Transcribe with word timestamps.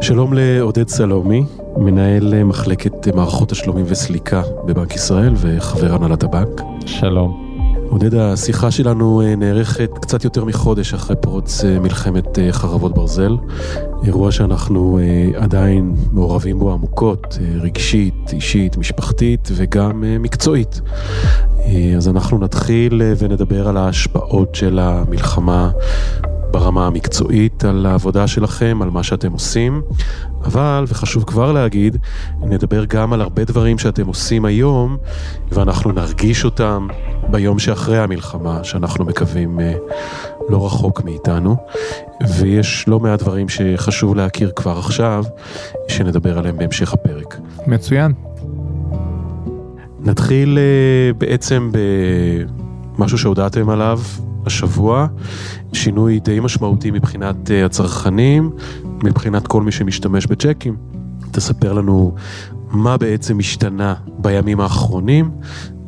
שלום 0.00 0.32
לעודד 0.32 0.88
סלומי, 0.88 1.42
מנהל 1.76 2.44
מחלקת 2.44 3.08
מערכות 3.14 3.48
תשלומים 3.48 3.84
וסליקה 3.88 4.42
בבנק 4.66 4.94
ישראל 4.94 5.32
וחבר 5.36 5.94
הנהלת 5.94 6.22
הבנק. 6.22 6.60
שלום. 6.86 7.45
עודד, 7.88 8.14
השיחה 8.14 8.70
שלנו 8.70 9.22
אה, 9.22 9.36
נערכת 9.36 9.90
קצת 10.00 10.24
יותר 10.24 10.44
מחודש 10.44 10.94
אחרי 10.94 11.16
פרוץ 11.16 11.64
אה, 11.64 11.80
מלחמת 11.80 12.38
אה, 12.38 12.52
חרבות 12.52 12.94
ברזל. 12.94 13.36
אירוע 14.04 14.32
שאנחנו 14.32 14.98
עדיין 15.34 15.94
מעורבים 16.12 16.58
בו 16.58 16.72
עמוקות, 16.72 17.38
רגשית, 17.60 18.14
אישית, 18.32 18.76
משפחתית 18.76 19.48
וגם 19.52 20.04
מקצועית. 20.20 20.80
אז 21.96 22.08
אנחנו 22.08 22.38
נתחיל 22.38 23.02
ונדבר 23.18 23.68
על 23.68 23.76
ההשפעות 23.76 24.54
של 24.54 24.78
המלחמה 24.78 25.70
ברמה 26.58 26.86
המקצועית 26.86 27.64
על 27.64 27.86
העבודה 27.86 28.26
שלכם, 28.26 28.78
על 28.82 28.90
מה 28.90 29.02
שאתם 29.02 29.32
עושים, 29.32 29.82
אבל, 30.44 30.84
וחשוב 30.88 31.24
כבר 31.24 31.52
להגיד, 31.52 31.96
נדבר 32.40 32.84
גם 32.84 33.12
על 33.12 33.20
הרבה 33.20 33.44
דברים 33.44 33.78
שאתם 33.78 34.06
עושים 34.06 34.44
היום, 34.44 34.96
ואנחנו 35.52 35.92
נרגיש 35.92 36.44
אותם 36.44 36.86
ביום 37.28 37.58
שאחרי 37.58 37.98
המלחמה, 37.98 38.64
שאנחנו 38.64 39.04
מקווים 39.04 39.60
אה, 39.60 39.74
לא 40.48 40.66
רחוק 40.66 41.04
מאיתנו, 41.04 41.56
ויש 42.38 42.84
לא 42.88 43.00
מעט 43.00 43.22
דברים 43.22 43.48
שחשוב 43.48 44.14
להכיר 44.14 44.52
כבר 44.56 44.78
עכשיו, 44.78 45.24
שנדבר 45.88 46.38
עליהם 46.38 46.56
בהמשך 46.56 46.92
הפרק. 46.92 47.40
מצוין. 47.66 48.12
נתחיל 50.00 50.58
אה, 50.58 51.12
בעצם 51.12 51.70
במשהו 52.96 53.18
שהודעתם 53.18 53.68
עליו 53.70 54.00
השבוע, 54.46 55.06
שינוי 55.72 56.20
די 56.20 56.40
משמעותי 56.40 56.90
מבחינת 56.90 57.50
אה, 57.50 57.64
הצרכנים, 57.64 58.50
מבחינת 58.84 59.46
כל 59.46 59.62
מי 59.62 59.72
שמשתמש 59.72 60.26
בצ'קים. 60.26 60.76
תספר 61.30 61.72
לנו 61.72 62.14
מה 62.70 62.96
בעצם 62.96 63.38
השתנה 63.38 63.94
בימים 64.18 64.60
האחרונים, 64.60 65.30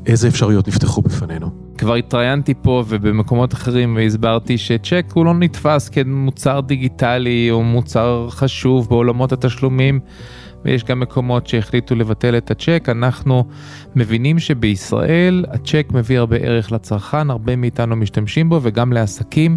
איזה 0.06 0.28
אפשרויות 0.28 0.68
נפתחו 0.68 1.02
בפנינו. 1.02 1.50
כבר 1.78 1.94
התראיינתי 1.94 2.54
פה 2.62 2.84
ובמקומות 2.88 3.54
אחרים 3.54 3.96
והסברתי 3.96 4.58
שצ'ק 4.58 5.04
הוא 5.14 5.24
לא 5.24 5.34
נתפס 5.34 5.88
כמוצר 5.88 6.60
דיגיטלי 6.60 7.50
או 7.50 7.62
מוצר 7.62 8.26
חשוב 8.30 8.88
בעולמות 8.88 9.32
התשלומים. 9.32 10.00
ויש 10.68 10.84
גם 10.84 11.00
מקומות 11.00 11.46
שהחליטו 11.46 11.94
לבטל 11.94 12.36
את 12.36 12.50
הצ'ק. 12.50 12.88
אנחנו 12.88 13.44
מבינים 13.96 14.38
שבישראל 14.38 15.44
הצ'ק 15.48 15.86
מביא 15.94 16.18
הרבה 16.18 16.36
ערך 16.36 16.72
לצרכן, 16.72 17.30
הרבה 17.30 17.56
מאיתנו 17.56 17.96
משתמשים 17.96 18.48
בו 18.48 18.60
וגם 18.62 18.92
לעסקים. 18.92 19.56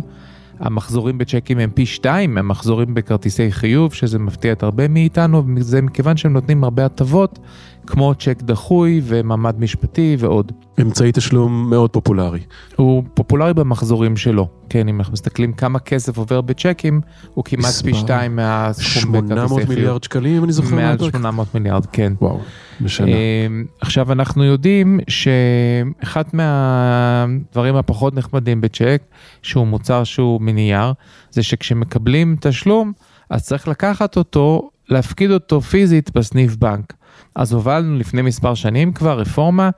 המחזורים 0.59 1.17
בצ'קים 1.17 1.59
הם 1.59 1.69
פי 1.73 1.85
שתיים 1.85 2.33
מהמחזורים 2.33 2.93
בכרטיסי 2.93 3.51
חיוב, 3.51 3.93
שזה 3.93 4.19
מפתיע 4.19 4.51
את 4.51 4.63
הרבה 4.63 4.87
מאיתנו, 4.87 5.43
וזה 5.55 5.81
מכיוון 5.81 6.17
שהם 6.17 6.33
נותנים 6.33 6.63
הרבה 6.63 6.85
הטבות, 6.85 7.39
כמו 7.87 8.15
צ'ק 8.15 8.41
דחוי 8.41 9.01
ומעמד 9.03 9.59
משפטי 9.59 10.15
ועוד. 10.19 10.51
אמצעי 10.81 11.11
תשלום 11.11 11.69
מאוד 11.69 11.89
פופולרי. 11.89 12.39
הוא 12.75 13.03
פופולרי 13.13 13.53
במחזורים 13.53 14.17
שלו, 14.17 14.47
כן, 14.69 14.87
אם 14.87 14.99
אנחנו 14.99 15.13
מסתכלים 15.13 15.53
כמה 15.53 15.79
כסף 15.79 16.17
עובר 16.17 16.41
בצ'קים, 16.41 17.01
הוא 17.33 17.43
כמעט 17.43 17.73
פי 17.83 17.93
שתיים 17.93 18.35
מהסכום 18.35 19.11
בכרטיסי 19.11 19.35
חיוב. 19.35 19.47
800 19.47 19.69
מיליארד 19.69 20.03
שקלים, 20.03 20.43
אני 20.43 20.51
זוכר. 20.51 20.75
מעל 20.75 20.97
800 20.97 21.55
מיליארד, 21.55 21.85
כן. 21.85 22.13
וואו, 22.21 22.39
בשנה. 22.81 23.07
אמ, 23.07 23.65
עכשיו 23.81 24.11
אנחנו 24.11 24.43
יודעים 24.43 24.99
שאחד 25.07 26.23
מהדברים 26.33 27.75
הפחות 27.75 28.15
נחמדים 28.15 28.61
בצ'ק, 28.61 29.01
שהוא 29.41 29.67
מוצר 29.67 30.03
שהוא 30.03 30.41
מנייר, 30.41 30.93
זה 31.31 31.43
שכשמקבלים 31.43 32.35
תשלום, 32.39 32.91
אז 33.29 33.43
צריך 33.43 33.67
לקחת 33.67 34.17
אותו, 34.17 34.69
להפקיד 34.91 35.31
אותו 35.31 35.61
פיזית 35.61 36.11
בסניף 36.15 36.55
בנק. 36.55 36.93
אז 37.35 37.53
הובלנו 37.53 37.97
לפני 37.97 38.21
מספר 38.21 38.53
שנים 38.53 38.93
כבר 38.93 39.19
רפורמה 39.19 39.69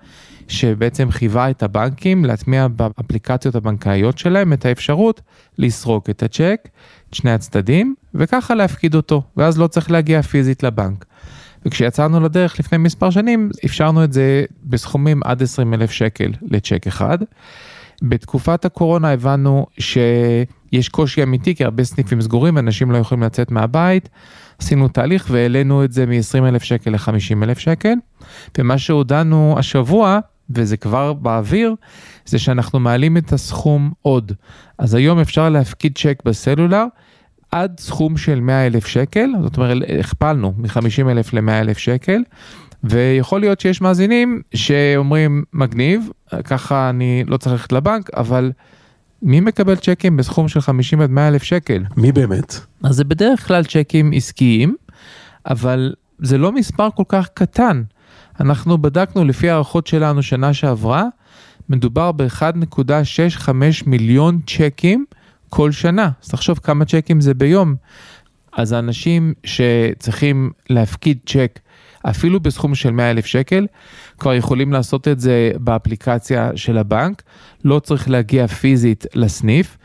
שבעצם 0.47 1.11
חייבה 1.11 1.49
את 1.49 1.63
הבנקים 1.63 2.25
להטמיע 2.25 2.67
באפליקציות 2.67 3.55
הבנקאיות 3.55 4.17
שלהם 4.17 4.53
את 4.53 4.65
האפשרות 4.65 5.21
לסרוק 5.57 6.09
את 6.09 6.23
הצ'ק, 6.23 6.69
את 7.09 7.13
שני 7.13 7.31
הצדדים, 7.31 7.95
וככה 8.13 8.55
להפקיד 8.55 8.95
אותו, 8.95 9.21
ואז 9.37 9.59
לא 9.59 9.67
צריך 9.67 9.91
להגיע 9.91 10.21
פיזית 10.21 10.63
לבנק. 10.63 11.05
וכשיצאנו 11.65 12.19
לדרך 12.19 12.59
לפני 12.59 12.77
מספר 12.77 13.09
שנים, 13.09 13.49
אפשרנו 13.65 14.03
את 14.03 14.13
זה 14.13 14.45
בסכומים 14.63 15.21
עד 15.23 15.43
20 15.43 15.73
אלף 15.73 15.91
שקל 15.91 16.31
לצ'ק 16.41 16.87
אחד. 16.87 17.17
בתקופת 18.01 18.65
הקורונה 18.65 19.11
הבנו 19.11 19.65
שיש 19.79 20.89
קושי 20.91 21.23
אמיתי, 21.23 21.55
כי 21.55 21.63
הרבה 21.63 21.83
סניפים 21.83 22.21
סגורים, 22.21 22.57
אנשים 22.57 22.91
לא 22.91 22.97
יכולים 22.97 23.23
לצאת 23.23 23.51
מהבית. 23.51 24.09
עשינו 24.59 24.87
תהליך 24.87 25.27
והעלינו 25.31 25.83
את 25.83 25.91
זה 25.91 26.05
מ-20 26.05 26.47
אלף 26.47 26.63
שקל 26.63 26.91
ל-50 26.91 27.43
אלף 27.43 27.59
שקל. 27.59 27.93
ומה 28.57 28.77
שהודענו 28.77 29.55
השבוע, 29.59 30.19
וזה 30.49 30.77
כבר 30.77 31.13
באוויר, 31.13 31.75
זה 32.25 32.39
שאנחנו 32.39 32.79
מעלים 32.79 33.17
את 33.17 33.33
הסכום 33.33 33.91
עוד. 34.01 34.31
אז 34.77 34.93
היום 34.93 35.19
אפשר 35.19 35.49
להפקיד 35.49 35.97
צ'ק 35.97 36.21
בסלולר 36.25 36.85
עד 37.51 37.79
סכום 37.79 38.17
של 38.17 38.39
100 38.39 38.67
אלף 38.67 38.87
שקל, 38.87 39.29
זאת 39.43 39.57
אומרת 39.57 39.77
הכפלנו 39.99 40.53
מ-50 40.57 41.11
אלף 41.11 41.33
ל-100 41.33 41.51
אלף 41.51 41.77
שקל. 41.77 42.23
ויכול 42.83 43.39
להיות 43.39 43.59
שיש 43.59 43.81
מאזינים 43.81 44.41
שאומרים 44.53 45.43
מגניב, 45.53 46.09
ככה 46.43 46.89
אני 46.89 47.23
לא 47.27 47.37
צריך 47.37 47.53
ללכת 47.53 47.71
לבנק, 47.71 48.09
אבל 48.17 48.51
מי 49.21 49.39
מקבל 49.39 49.75
צ'קים 49.75 50.17
בסכום 50.17 50.47
של 50.47 50.61
50 50.61 51.01
עד 51.01 51.09
100 51.09 51.27
אלף 51.27 51.43
שקל? 51.43 51.83
מי 51.97 52.11
באמת? 52.11 52.59
אז 52.83 52.95
זה 52.95 53.03
בדרך 53.03 53.47
כלל 53.47 53.63
צ'קים 53.63 54.11
עסקיים, 54.15 54.75
אבל 55.45 55.93
זה 56.19 56.37
לא 56.37 56.51
מספר 56.51 56.87
כל 56.95 57.03
כך 57.07 57.29
קטן. 57.33 57.83
אנחנו 58.39 58.77
בדקנו 58.77 59.25
לפי 59.25 59.49
הערכות 59.49 59.87
שלנו 59.87 60.23
שנה 60.23 60.53
שעברה, 60.53 61.05
מדובר 61.69 62.11
ב-1.65 62.11 63.49
מיליון 63.85 64.39
צ'קים 64.47 65.05
כל 65.49 65.71
שנה. 65.71 66.09
אז 66.23 66.29
תחשוב 66.29 66.59
כמה 66.63 66.85
צ'קים 66.85 67.21
זה 67.21 67.33
ביום. 67.33 67.75
אז 68.53 68.71
האנשים 68.71 69.33
שצריכים 69.43 70.51
להפקיד 70.69 71.17
צ'ק 71.25 71.59
אפילו 72.03 72.39
בסכום 72.39 72.75
של 72.75 72.91
100 72.91 73.11
אלף 73.11 73.25
שקל, 73.25 73.67
כבר 74.19 74.33
יכולים 74.33 74.73
לעשות 74.73 75.07
את 75.07 75.19
זה 75.19 75.51
באפליקציה 75.59 76.51
של 76.55 76.77
הבנק, 76.77 77.23
לא 77.65 77.79
צריך 77.79 78.09
להגיע 78.09 78.47
פיזית 78.47 79.05
לסניף, 79.15 79.77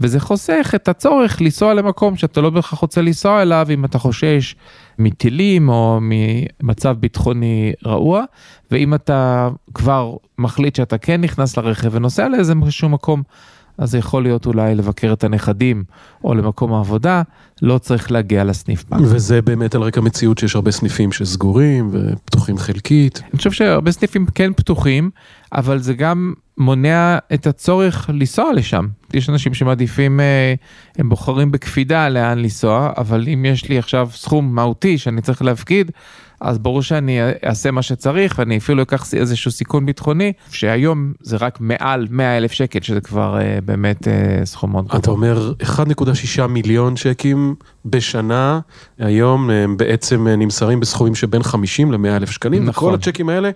וזה 0.00 0.20
חוסך 0.20 0.72
את 0.74 0.88
הצורך 0.88 1.40
לנסוע 1.40 1.74
למקום 1.74 2.16
שאתה 2.16 2.40
לא 2.40 2.50
בהכרח 2.50 2.78
רוצה 2.78 3.02
לנסוע 3.02 3.42
אליו 3.42 3.66
אם 3.70 3.84
אתה 3.84 3.98
חושש 3.98 4.56
מטילים 4.98 5.68
או 5.68 5.98
ממצב 6.02 6.96
ביטחוני 7.00 7.72
רעוע, 7.86 8.24
ואם 8.70 8.94
אתה 8.94 9.48
כבר 9.74 10.14
מחליט 10.38 10.76
שאתה 10.76 10.98
כן 10.98 11.20
נכנס 11.20 11.56
לרכב 11.56 11.88
ונוסע 11.92 12.28
לאיזה 12.28 12.54
מקום, 12.88 13.22
אז 13.78 13.90
זה 13.90 13.98
יכול 13.98 14.22
להיות 14.22 14.46
אולי 14.46 14.74
לבקר 14.74 15.12
את 15.12 15.24
הנכדים 15.24 15.84
או 16.24 16.34
למקום 16.34 16.72
העבודה, 16.72 17.22
לא 17.62 17.78
צריך 17.78 18.12
להגיע 18.12 18.44
לסניף 18.44 18.84
בנק. 18.88 19.00
וזה 19.04 19.42
באמת 19.42 19.74
על 19.74 19.82
רקע 19.82 20.00
מציאות 20.00 20.38
שיש 20.38 20.54
הרבה 20.54 20.70
סניפים 20.70 21.12
שסגורים 21.12 21.90
ופתוחים 21.92 22.58
חלקית. 22.58 23.22
אני 23.30 23.38
חושב 23.38 23.52
שהרבה 23.52 23.92
סניפים 23.92 24.26
כן 24.34 24.52
פתוחים, 24.52 25.10
אבל 25.52 25.78
זה 25.78 25.94
גם 25.94 26.34
מונע 26.58 27.18
את 27.34 27.46
הצורך 27.46 28.10
לנסוע 28.12 28.52
לשם. 28.52 28.86
יש 29.14 29.28
אנשים 29.28 29.54
שמעדיפים, 29.54 30.20
אה, 30.20 30.54
הם 30.98 31.08
בוחרים 31.08 31.52
בקפידה 31.52 32.08
לאן 32.08 32.38
לנסוע, 32.38 32.92
אבל 32.96 33.28
אם 33.28 33.44
יש 33.44 33.68
לי 33.68 33.78
עכשיו 33.78 34.08
סכום 34.12 34.54
מהותי 34.54 34.98
שאני 34.98 35.20
צריך 35.20 35.42
להפקיד, 35.42 35.90
אז 36.44 36.58
ברור 36.58 36.82
שאני 36.82 37.20
אעשה 37.46 37.70
מה 37.70 37.82
שצריך 37.82 38.34
ואני 38.38 38.58
אפילו 38.58 38.82
אקח 38.82 39.14
איזשהו 39.14 39.50
סיכון 39.50 39.86
ביטחוני, 39.86 40.32
שהיום 40.50 41.12
זה 41.20 41.36
רק 41.36 41.58
מעל 41.60 42.06
100 42.10 42.36
אלף 42.36 42.52
שקל, 42.52 42.78
שזה 42.82 43.00
כבר 43.00 43.38
uh, 43.38 43.60
באמת 43.64 44.02
uh, 44.02 44.44
סכום 44.44 44.72
מאוד 44.72 44.84
גבוה. 44.84 45.00
אתה 45.00 45.10
אומר 45.10 45.52
1.6 45.62 46.46
מיליון 46.46 46.94
צ'קים 46.94 47.54
בשנה, 47.84 48.60
היום 48.98 49.50
הם 49.50 49.76
בעצם 49.76 50.28
נמסרים 50.28 50.80
בסכומים 50.80 51.14
שבין 51.14 51.42
50 51.42 51.92
ל-100 51.92 52.16
אלף 52.16 52.30
שקלים, 52.30 52.64
נכון. 52.64 52.88
וכל 52.88 52.94
הצ'קים 52.94 53.28
האלה 53.28 53.50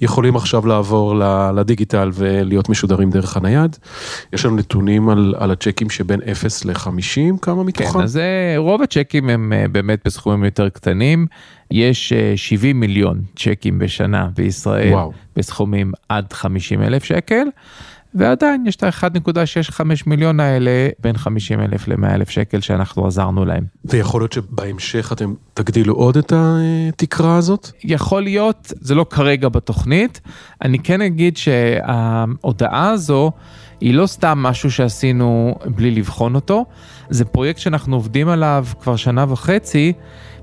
יכולים 0.00 0.36
עכשיו 0.36 0.66
לעבור 0.66 1.14
לדיגיטל 1.54 2.10
ולהיות 2.14 2.68
משודרים 2.68 3.10
דרך 3.10 3.36
הנייד. 3.36 3.76
יש 4.32 4.44
לנו 4.44 4.56
נתונים 4.56 5.08
על, 5.08 5.34
על 5.38 5.50
הצ'קים 5.50 5.90
שבין 5.90 6.20
0 6.32 6.64
ל-50, 6.64 7.38
כמה 7.42 7.64
מתוכם? 7.64 7.92
כן, 7.92 8.00
אז 8.00 8.20
רוב 8.56 8.82
הצ'קים 8.82 9.28
הם 9.30 9.52
באמת 9.72 9.98
בסכומים 10.04 10.44
יותר 10.44 10.68
קטנים. 10.68 11.26
יש 11.70 12.12
70 12.36 12.80
מיליון 12.80 13.22
צ'קים 13.36 13.78
בשנה 13.78 14.28
בישראל, 14.36 14.92
וואו. 14.92 15.12
בסכומים 15.36 15.92
עד 16.08 16.32
50 16.32 16.82
אלף 16.82 17.04
שקל. 17.04 17.46
ועדיין 18.14 18.64
יש 18.66 18.76
את 18.76 18.82
ה-1.65 18.82 19.80
מיליון 20.06 20.40
האלה 20.40 20.88
בין 20.98 21.16
50 21.16 21.60
אלף 21.60 21.88
ל-100 21.88 22.14
אלף 22.14 22.30
שקל 22.30 22.60
שאנחנו 22.60 23.06
עזרנו 23.06 23.44
להם. 23.44 23.64
ויכול 23.84 24.20
להיות 24.20 24.32
שבהמשך 24.32 25.12
אתם 25.12 25.34
תגדילו 25.54 25.94
עוד 25.94 26.16
את 26.16 26.32
התקרה 26.36 27.36
הזאת? 27.36 27.70
יכול 27.84 28.22
להיות, 28.22 28.72
זה 28.80 28.94
לא 28.94 29.06
כרגע 29.10 29.48
בתוכנית. 29.48 30.20
אני 30.62 30.78
כן 30.78 31.00
אגיד 31.00 31.36
שההודעה 31.36 32.90
הזו 32.90 33.30
היא 33.80 33.94
לא 33.94 34.06
סתם 34.06 34.38
משהו 34.38 34.70
שעשינו 34.70 35.54
בלי 35.66 35.90
לבחון 35.90 36.34
אותו, 36.34 36.64
זה 37.10 37.24
פרויקט 37.24 37.58
שאנחנו 37.58 37.96
עובדים 37.96 38.28
עליו 38.28 38.66
כבר 38.80 38.96
שנה 38.96 39.24
וחצי, 39.28 39.92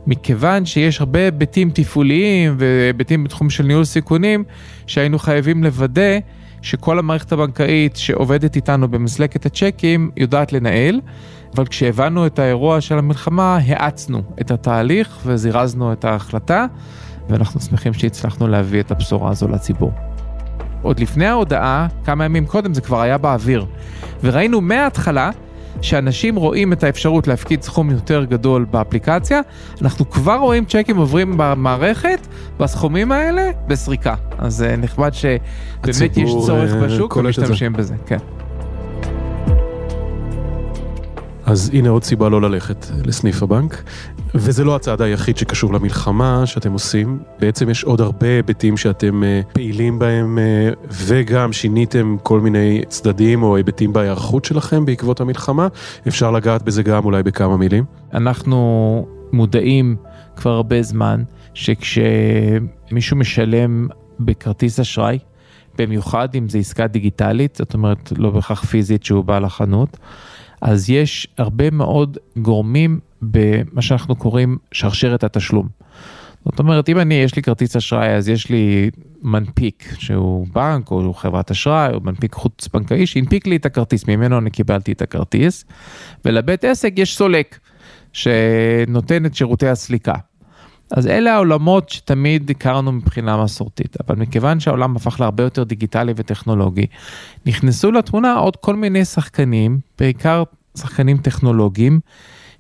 מכיוון 0.07 0.65
שיש 0.65 0.99
הרבה 0.99 1.19
היבטים 1.19 1.69
תפעוליים 1.73 2.55
והיבטים 2.57 3.23
בתחום 3.23 3.49
של 3.49 3.63
ניהול 3.63 3.83
סיכונים, 3.83 4.43
שהיינו 4.87 5.19
חייבים 5.19 5.63
לוודא 5.63 6.19
שכל 6.61 6.99
המערכת 6.99 7.31
הבנקאית 7.31 7.95
שעובדת 7.95 8.55
איתנו 8.55 8.87
במסלקת 8.87 9.45
הצ'קים 9.45 10.11
יודעת 10.17 10.53
לנהל, 10.53 11.01
אבל 11.55 11.65
כשהבנו 11.65 12.25
את 12.25 12.39
האירוע 12.39 12.81
של 12.81 12.97
המלחמה, 12.97 13.59
האצנו 13.67 14.21
את 14.41 14.51
התהליך 14.51 15.19
וזירזנו 15.25 15.93
את 15.93 16.05
ההחלטה, 16.05 16.65
ואנחנו 17.29 17.59
שמחים 17.59 17.93
שהצלחנו 17.93 18.47
להביא 18.47 18.79
את 18.79 18.91
הבשורה 18.91 19.31
הזו 19.31 19.47
לציבור. 19.47 19.91
עוד 20.81 20.99
לפני 20.99 21.25
ההודעה, 21.25 21.87
כמה 22.03 22.25
ימים 22.25 22.45
קודם 22.45 22.73
זה 22.73 22.81
כבר 22.81 23.01
היה 23.01 23.17
באוויר, 23.17 23.65
וראינו 24.23 24.61
מההתחלה 24.61 25.29
שאנשים 25.81 26.35
רואים 26.35 26.73
את 26.73 26.83
האפשרות 26.83 27.27
להפקיד 27.27 27.61
סכום 27.61 27.89
יותר 27.89 28.23
גדול 28.23 28.65
באפליקציה, 28.71 29.41
אנחנו 29.81 30.09
כבר 30.09 30.35
רואים 30.35 30.65
צ'קים 30.65 30.97
עוברים 30.97 31.33
במערכת, 31.37 32.27
בסכומים 32.59 33.11
האלה, 33.11 33.51
בסריקה. 33.67 34.15
אז 34.37 34.63
אה, 34.63 34.75
נחמד 34.75 35.13
שבאמת 35.13 36.17
יש 36.17 36.31
צורך 36.45 36.73
אה, 36.73 36.81
בשוק 36.81 37.13
זה. 37.13 37.19
ומשתמשים 37.19 37.73
בזה, 37.73 37.95
כן. 38.05 38.17
אז 41.45 41.71
הנה 41.73 41.89
עוד 41.89 42.03
סיבה 42.03 42.29
לא 42.29 42.41
ללכת 42.41 42.85
לסניף 43.05 43.43
הבנק. 43.43 43.83
וזה 44.35 44.63
לא 44.63 44.75
הצעד 44.75 45.01
היחיד 45.01 45.37
שקשור 45.37 45.73
למלחמה 45.73 46.45
שאתם 46.45 46.71
עושים, 46.73 47.19
בעצם 47.39 47.69
יש 47.69 47.83
עוד 47.83 48.01
הרבה 48.01 48.27
היבטים 48.27 48.77
שאתם 48.77 49.23
אה, 49.23 49.41
פעילים 49.53 49.99
בהם 49.99 50.39
אה, 50.39 50.69
וגם 50.91 51.53
שיניתם 51.53 52.17
כל 52.23 52.39
מיני 52.39 52.81
צדדים 52.87 53.43
או 53.43 53.55
היבטים 53.55 53.93
בהיערכות 53.93 54.45
שלכם 54.45 54.85
בעקבות 54.85 55.21
המלחמה. 55.21 55.67
אפשר 56.07 56.31
לגעת 56.31 56.63
בזה 56.63 56.83
גם 56.83 57.05
אולי 57.05 57.23
בכמה 57.23 57.57
מילים. 57.57 57.83
אנחנו 58.13 59.07
מודעים 59.33 59.95
כבר 60.35 60.51
הרבה 60.51 60.81
זמן 60.81 61.23
שכשמישהו 61.53 63.17
משלם 63.17 63.87
בכרטיס 64.19 64.79
אשראי, 64.79 65.19
במיוחד 65.77 66.35
אם 66.35 66.49
זו 66.49 66.57
עסקה 66.57 66.87
דיגיטלית, 66.87 67.55
זאת 67.55 67.73
אומרת 67.73 68.13
לא 68.17 68.29
בהכרח 68.29 68.63
פיזית 68.65 69.03
שהוא 69.03 69.25
בא 69.25 69.39
לחנות, 69.39 69.97
אז 70.61 70.89
יש 70.89 71.27
הרבה 71.37 71.69
מאוד 71.71 72.17
גורמים 72.37 72.99
במה 73.21 73.81
שאנחנו 73.81 74.15
קוראים 74.15 74.57
שרשרת 74.71 75.23
התשלום. 75.23 75.67
זאת 76.45 76.59
אומרת, 76.59 76.89
אם 76.89 76.99
אני, 76.99 77.13
יש 77.13 77.35
לי 77.35 77.41
כרטיס 77.41 77.75
אשראי, 77.75 78.09
אז 78.15 78.29
יש 78.29 78.49
לי 78.49 78.89
מנפיק 79.21 79.93
שהוא 79.99 80.47
בנק 80.53 80.91
או 80.91 81.13
חברת 81.13 81.51
אשראי 81.51 81.93
או 81.93 81.99
מנפיק 81.99 82.33
חוץ 82.33 82.67
בנקאי 82.73 83.05
שהנפיק 83.05 83.47
לי 83.47 83.55
את 83.55 83.65
הכרטיס, 83.65 84.07
ממנו 84.07 84.37
אני 84.37 84.49
קיבלתי 84.49 84.91
את 84.91 85.01
הכרטיס, 85.01 85.65
ולבית 86.25 86.63
עסק 86.63 86.93
יש 86.97 87.17
סולק 87.17 87.59
שנותן 88.13 89.25
את 89.25 89.35
שירותי 89.35 89.67
הסליקה. 89.67 90.13
אז 90.91 91.07
אלה 91.07 91.33
העולמות 91.33 91.89
שתמיד 91.89 92.49
הכרנו 92.49 92.91
מבחינה 92.91 93.43
מסורתית, 93.43 93.97
אבל 94.01 94.15
מכיוון 94.15 94.59
שהעולם 94.59 94.95
הפך 94.95 95.19
להרבה 95.19 95.43
יותר 95.43 95.63
דיגיטלי 95.63 96.13
וטכנולוגי, 96.15 96.85
נכנסו 97.45 97.91
לתמונה 97.91 98.33
עוד 98.33 98.55
כל 98.55 98.75
מיני 98.75 99.05
שחקנים, 99.05 99.79
בעיקר 99.99 100.43
שחקנים 100.77 101.17
טכנולוגיים, 101.17 101.99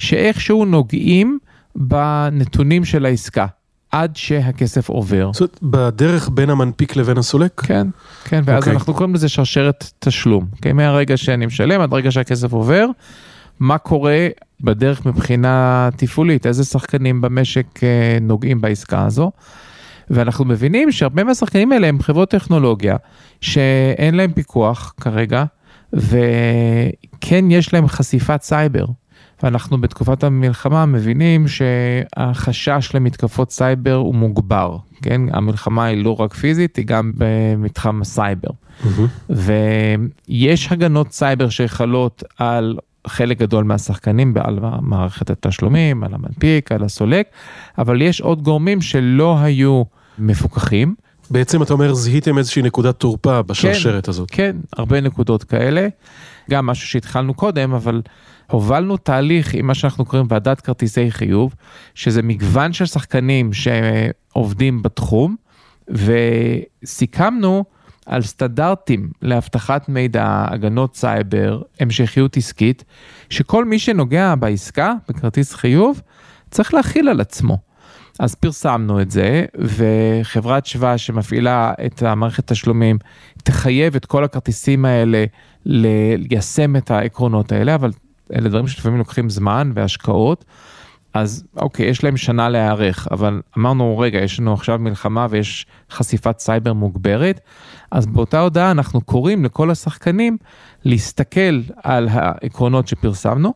שאיכשהו 0.01 0.65
נוגעים 0.65 1.39
בנתונים 1.75 2.85
של 2.85 3.05
העסקה, 3.05 3.45
עד 3.91 4.15
שהכסף 4.15 4.89
עובר. 4.89 5.31
זאת 5.33 5.41
אומרת, 5.41 5.59
בדרך 5.93 6.29
בין 6.33 6.49
המנפיק 6.49 6.95
לבין 6.95 7.17
הסולק? 7.17 7.61
כן, 7.61 7.87
כן, 8.23 8.41
ואז 8.45 8.55
okay. 8.55 8.57
אוקיי. 8.57 8.73
אנחנו 8.73 8.93
קוראים 8.93 9.15
לזה 9.15 9.29
שרשרת 9.29 9.91
תשלום. 9.99 10.45
Okay, 10.55 10.73
מהרגע 10.73 11.17
שאני 11.17 11.45
משלם 11.45 11.81
עד 11.81 11.93
רגע 11.93 12.11
שהכסף 12.11 12.53
עובר, 12.53 12.85
מה 13.59 13.77
קורה 13.77 14.27
בדרך 14.61 15.05
מבחינה 15.05 15.89
תפעולית, 15.95 16.45
איזה 16.45 16.63
שחקנים 16.63 17.21
במשק 17.21 17.83
אה, 17.83 18.17
נוגעים 18.21 18.61
בעסקה 18.61 19.05
הזו. 19.05 19.31
ואנחנו 20.09 20.45
מבינים 20.45 20.91
שהרבה 20.91 21.23
מהשחקנים 21.23 21.71
האלה 21.71 21.87
הם 21.87 22.01
חברות 22.01 22.29
טכנולוגיה 22.29 22.95
שאין 23.41 24.15
להם 24.15 24.33
פיקוח 24.33 24.93
כרגע, 25.01 25.43
וכן 25.93 27.51
יש 27.51 27.73
להם 27.73 27.87
חשיפת 27.87 28.41
סייבר. 28.41 28.85
ואנחנו 29.43 29.81
בתקופת 29.81 30.23
המלחמה 30.23 30.85
מבינים 30.85 31.45
שהחשש 31.47 32.91
למתקפות 32.93 33.51
סייבר 33.51 33.95
הוא 33.95 34.15
מוגבר, 34.15 34.77
כן? 35.01 35.21
המלחמה 35.31 35.85
היא 35.85 36.03
לא 36.03 36.21
רק 36.21 36.33
פיזית, 36.33 36.75
היא 36.75 36.85
גם 36.85 37.11
במתחם 37.17 38.01
הסייבר. 38.01 38.49
מהמם. 38.83 39.07
ויש 40.29 40.71
הגנות 40.71 41.11
סייבר 41.11 41.49
שחלות 41.49 42.23
על 42.37 42.77
חלק 43.07 43.39
גדול 43.39 43.63
מהשחקנים, 43.63 44.33
על 44.39 44.59
מערכת 44.81 45.29
התשלומים, 45.29 46.03
על 46.03 46.13
המנפיק, 46.13 46.71
על 46.71 46.83
הסולק, 46.83 47.27
אבל 47.77 48.01
יש 48.01 48.21
עוד 48.21 48.41
גורמים 48.41 48.81
שלא 48.81 49.39
היו 49.39 49.83
מפוקחים. 50.19 50.95
בעצם 51.31 51.63
אתה 51.63 51.73
אומר, 51.73 51.93
זיהיתם 51.93 52.37
איזושהי 52.37 52.61
נקודת 52.61 52.99
תורפה 52.99 53.41
בשרשרת 53.41 54.07
הזאת. 54.07 54.31
כן, 54.31 54.55
הרבה 54.73 55.01
נקודות 55.01 55.43
כאלה. 55.43 55.87
גם 56.49 56.65
משהו 56.65 56.87
שהתחלנו 56.87 57.33
קודם, 57.33 57.73
אבל 57.73 58.01
הובלנו 58.51 58.97
תהליך 58.97 59.53
עם 59.53 59.67
מה 59.67 59.73
שאנחנו 59.73 60.05
קוראים 60.05 60.27
ועדת 60.29 60.61
כרטיסי 60.61 61.11
חיוב, 61.11 61.55
שזה 61.95 62.21
מגוון 62.21 62.73
של 62.73 62.85
שחקנים 62.85 63.51
שעובדים 63.53 64.81
בתחום, 64.81 65.35
וסיכמנו 66.83 67.63
על 68.05 68.21
סטנדרטים 68.21 69.09
לאבטחת 69.21 69.89
מידע, 69.89 70.45
הגנות 70.49 70.95
סייבר, 70.95 71.61
המשכיות 71.79 72.37
עסקית, 72.37 72.83
שכל 73.29 73.65
מי 73.65 73.79
שנוגע 73.79 74.35
בעסקה, 74.35 74.93
בכרטיס 75.09 75.53
חיוב, 75.53 76.01
צריך 76.51 76.73
להכיל 76.73 77.09
על 77.09 77.21
עצמו. 77.21 77.57
אז 78.19 78.35
פרסמנו 78.35 79.01
את 79.01 79.11
זה, 79.11 79.45
וחברת 79.57 80.65
שווה 80.65 80.97
שמפעילה 80.97 81.73
את 81.85 82.03
המערכת 82.03 82.47
תשלומים 82.47 82.97
תחייב 83.43 83.95
את 83.95 84.05
כל 84.05 84.23
הכרטיסים 84.23 84.85
האלה 84.85 85.25
ליישם 85.65 86.75
את 86.75 86.91
העקרונות 86.91 87.51
האלה, 87.51 87.75
אבל 87.75 87.91
אלה 88.35 88.49
דברים 88.49 88.67
שלפעמים 88.67 88.97
לוקחים 88.97 89.29
זמן 89.29 89.71
והשקעות. 89.75 90.45
אז 91.13 91.43
אוקיי, 91.57 91.85
יש 91.85 92.03
להם 92.03 92.17
שנה 92.17 92.49
להיערך, 92.49 93.07
אבל 93.11 93.41
אמרנו, 93.57 93.97
רגע, 93.99 94.19
יש 94.19 94.39
לנו 94.39 94.53
עכשיו 94.53 94.79
מלחמה 94.79 95.27
ויש 95.29 95.65
חשיפת 95.91 96.39
סייבר 96.39 96.73
מוגברת, 96.73 97.39
אז 97.91 98.05
באותה 98.05 98.39
הודעה 98.39 98.71
אנחנו 98.71 99.01
קוראים 99.01 99.45
לכל 99.45 99.71
השחקנים 99.71 100.37
להסתכל 100.85 101.61
על 101.83 102.07
העקרונות 102.11 102.87
שפרסמנו, 102.87 103.53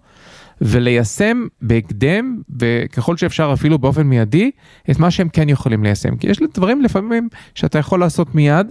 וליישם 0.62 1.48
בהקדם, 1.62 2.41
וככל 2.60 3.17
שאפשר 3.17 3.51
אפילו 3.53 3.79
באופן 3.79 4.03
מיידי, 4.03 4.51
את 4.91 5.00
מה 5.00 5.12
שהם 5.12 5.29
כן 5.29 5.50
יכולים 5.50 5.84
ליישם. 5.84 6.15
כי 6.15 6.27
יש 6.27 6.39
דברים 6.53 6.82
לפעמים 6.82 7.29
שאתה 7.55 7.79
יכול 7.79 8.00
לעשות 8.00 8.36
מיד, 8.36 8.67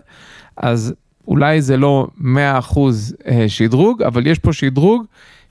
אז 0.56 0.94
אולי 1.28 1.62
זה 1.62 1.76
לא 1.76 2.06
100% 2.20 2.24
אה, 2.24 3.44
שדרוג, 3.48 4.02
אבל 4.02 4.26
יש 4.26 4.38
פה 4.38 4.52
שדרוג 4.52 5.04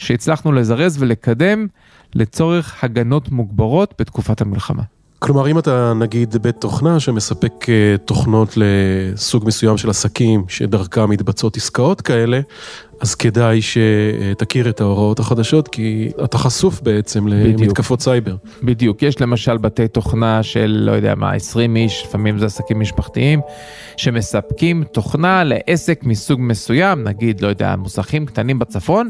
שהצלחנו 0.03 0.51
לזרז 0.51 0.98
ולקדם 1.00 1.67
לצורך 2.15 2.83
הגנות 2.83 3.31
מוגברות 3.31 3.93
בתקופת 4.00 4.41
המלחמה. 4.41 4.83
כלומר, 5.25 5.48
אם 5.48 5.60
אתה 5.60 5.93
נגיד 5.93 6.38
בית 6.41 6.55
תוכנה 6.55 7.00
שמספק 7.00 7.69
אה, 7.69 7.98
תוכנות 8.05 8.57
לסוג 8.57 9.48
מסוים 9.48 9.77
של 9.77 9.89
עסקים 9.89 10.43
שדרכם 10.48 11.10
מתבצעות 11.10 11.57
עסקאות 11.57 12.01
כאלה, 12.01 12.39
אז 13.01 13.15
כדאי 13.15 13.60
שתכיר 13.62 14.69
את 14.69 14.81
ההוראות 14.81 15.19
החדשות, 15.19 15.67
כי 15.67 16.12
אתה 16.24 16.38
חשוף 16.38 16.81
בעצם 16.81 17.25
בדיוק. 17.25 17.62
למתקפות 17.62 18.01
סייבר. 18.01 18.36
בדיוק, 18.63 19.03
יש 19.03 19.22
למשל 19.22 19.57
בתי 19.57 19.88
תוכנה 19.88 20.43
של, 20.43 20.83
לא 20.86 20.91
יודע 20.91 21.15
מה, 21.15 21.31
20 21.33 21.75
איש, 21.75 22.05
לפעמים 22.07 22.39
זה 22.39 22.45
עסקים 22.45 22.79
משפחתיים, 22.79 23.41
שמספקים 23.98 24.83
תוכנה 24.83 25.43
לעסק 25.43 26.03
מסוג 26.03 26.39
מסוים, 26.43 27.03
נגיד, 27.03 27.41
לא 27.41 27.48
יודע, 27.48 27.75
מוסכים 27.75 28.25
קטנים 28.25 28.60
בצפון, 28.60 29.10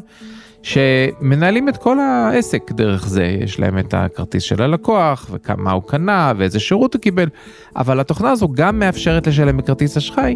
שמנהלים 0.63 1.69
את 1.69 1.77
כל 1.77 1.99
העסק 1.99 2.71
דרך 2.71 3.07
זה, 3.07 3.23
יש 3.23 3.59
להם 3.59 3.77
את 3.77 3.93
הכרטיס 3.93 4.43
של 4.43 4.61
הלקוח, 4.61 5.29
וכמה 5.31 5.71
הוא 5.71 5.83
קנה, 5.83 6.33
ואיזה 6.37 6.59
שירות 6.59 6.93
הוא 6.93 7.01
קיבל, 7.01 7.29
אבל 7.75 7.99
התוכנה 7.99 8.31
הזו 8.31 8.47
גם 8.53 8.79
מאפשרת 8.79 9.27
לשלם 9.27 9.57
בכרטיס 9.57 9.97
אשראי, 9.97 10.35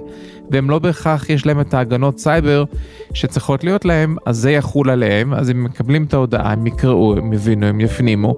והם 0.51 0.69
לא 0.69 0.79
בהכרח 0.79 1.29
יש 1.29 1.45
להם 1.45 1.59
את 1.59 1.73
ההגנות 1.73 2.19
סייבר 2.19 2.63
שצריכות 3.13 3.63
להיות 3.63 3.85
להם, 3.85 4.15
אז 4.25 4.37
זה 4.37 4.51
יחול 4.51 4.89
עליהם, 4.89 5.33
אז 5.33 5.49
הם 5.49 5.63
מקבלים 5.63 6.03
את 6.03 6.13
ההודעה, 6.13 6.51
הם 6.51 6.67
יקראו, 6.67 7.17
הם 7.17 7.33
יבינו, 7.33 7.65
הם 7.65 7.81
יפנימו, 7.81 8.35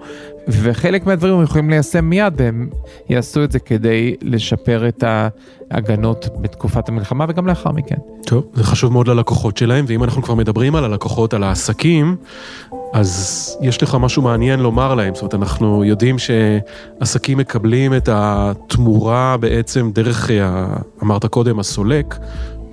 וחלק 0.51 1.05
מהדברים 1.05 1.33
הם 1.33 1.43
יכולים 1.43 1.69
ליישם 1.69 2.05
מיד, 2.05 2.33
והם 2.37 2.69
יעשו 3.09 3.43
את 3.43 3.51
זה 3.51 3.59
כדי 3.59 4.15
לשפר 4.21 4.87
את 4.87 5.03
ההגנות 5.71 6.27
בתקופת 6.41 6.89
המלחמה 6.89 7.25
וגם 7.29 7.47
לאחר 7.47 7.71
מכן. 7.71 7.95
טוב, 8.25 8.43
זה 8.53 8.63
חשוב 8.63 8.93
מאוד 8.93 9.07
ללקוחות 9.07 9.57
שלהם, 9.57 9.85
ואם 9.87 10.03
אנחנו 10.03 10.21
כבר 10.23 10.35
מדברים 10.35 10.75
על 10.75 10.83
הלקוחות, 10.85 11.33
על 11.33 11.43
העסקים, 11.43 12.15
אז 12.93 13.57
יש 13.61 13.83
לך 13.83 13.95
משהו 13.95 14.21
מעניין 14.21 14.59
לומר 14.59 14.95
להם. 14.95 15.15
זאת 15.15 15.21
אומרת, 15.21 15.33
אנחנו 15.35 15.83
יודעים 15.83 16.15
שעסקים 16.19 17.37
מקבלים 17.37 17.93
את 17.93 18.09
התמורה 18.11 19.37
בעצם 19.39 19.91
דרך, 19.93 20.29
ה- 20.41 20.75
אמרת 21.03 21.25
קודם, 21.25 21.59
הסולק, 21.59 22.15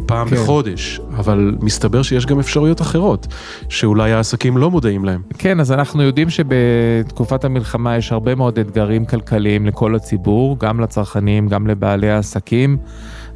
פעם 0.07 0.29
כן. 0.29 0.37
בחודש, 0.37 1.01
אבל 1.17 1.55
מסתבר 1.61 2.03
שיש 2.03 2.27
גם 2.27 2.39
אפשרויות 2.39 2.81
אחרות, 2.81 3.27
שאולי 3.69 4.13
העסקים 4.13 4.57
לא 4.57 4.71
מודעים 4.71 5.05
להם. 5.05 5.23
כן, 5.39 5.61
אז 5.61 5.73
אנחנו 5.73 6.03
יודעים 6.03 6.31
שבתקופת 6.31 7.45
המלחמה 7.45 7.97
יש 7.97 8.13
הרבה 8.13 8.35
מאוד 8.35 8.59
אתגרים 8.59 9.05
כלכליים 9.05 9.67
לכל 9.67 9.95
הציבור, 9.95 10.59
גם 10.59 10.81
לצרכנים, 10.81 11.49
גם 11.49 11.67
לבעלי 11.67 12.11
העסקים. 12.11 12.77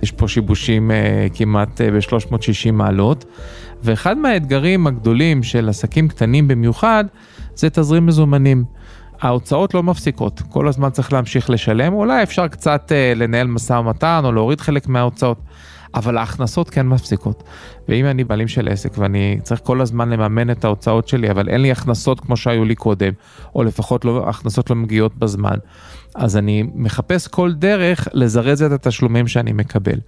יש 0.03 0.11
פה 0.11 0.29
שיבושים 0.29 0.91
אה, 0.91 1.27
כמעט 1.35 1.81
אה, 1.81 1.91
ב-360 1.91 2.73
מעלות. 2.73 3.25
ואחד 3.83 4.19
מהאתגרים 4.19 4.87
הגדולים 4.87 5.43
של 5.43 5.69
עסקים 5.69 6.09
קטנים 6.09 6.49
במיוחד, 6.49 7.05
זה 7.55 7.71
תזרים 7.71 8.07
מזומנים. 8.07 8.65
ההוצאות 9.21 9.75
לא 9.75 9.83
מפסיקות, 9.83 10.43
כל 10.49 10.69
הזמן 10.69 10.91
צריך 10.91 11.12
להמשיך 11.12 11.50
לשלם, 11.50 11.93
אולי 11.93 12.23
אפשר 12.23 12.49
קצת 12.49 12.93
אה, 12.95 13.12
לנהל 13.17 13.47
משא 13.47 13.73
ומתן 13.73 14.23
או 14.25 14.33
להוריד 14.33 14.61
חלק 14.61 14.89
מההוצאות, 14.89 15.39
אבל 15.94 16.18
ההכנסות 16.18 16.70
כן 16.70 16.88
מפסיקות. 16.88 17.42
ואם 17.88 18.06
אני 18.06 18.25
בעלים 18.25 18.49
של 18.49 18.68
עסק 18.68 18.99
ואני 18.99 19.38
צריך 19.42 19.61
כל 19.64 19.80
הזמן 19.80 20.09
לממן 20.11 20.50
את 20.50 20.64
ההוצאות 20.64 21.09
שלי, 21.09 21.30
אבל 21.30 21.49
אין 21.49 21.61
לי 21.61 21.73
הכנסות 21.73 22.20
כמו 22.20 22.37
שהיו 22.37 22.64
לי 22.64 22.75
קודם, 22.75 23.12
או 23.54 23.64
לפחות 23.64 24.04
לא, 24.04 24.28
הכנסות 24.28 24.70
לא 24.70 24.76
מגיעות 24.76 25.16
בזמן, 25.18 25.56
אז 26.14 26.37
אני 26.37 26.64
מחפש 26.75 27.28
כל 27.28 27.52
דרך 27.52 28.09
לזרז 28.12 28.62
את 28.62 28.73
התשלומים 28.73 29.28
שאני 29.28 29.52
מקבל. 29.52 29.99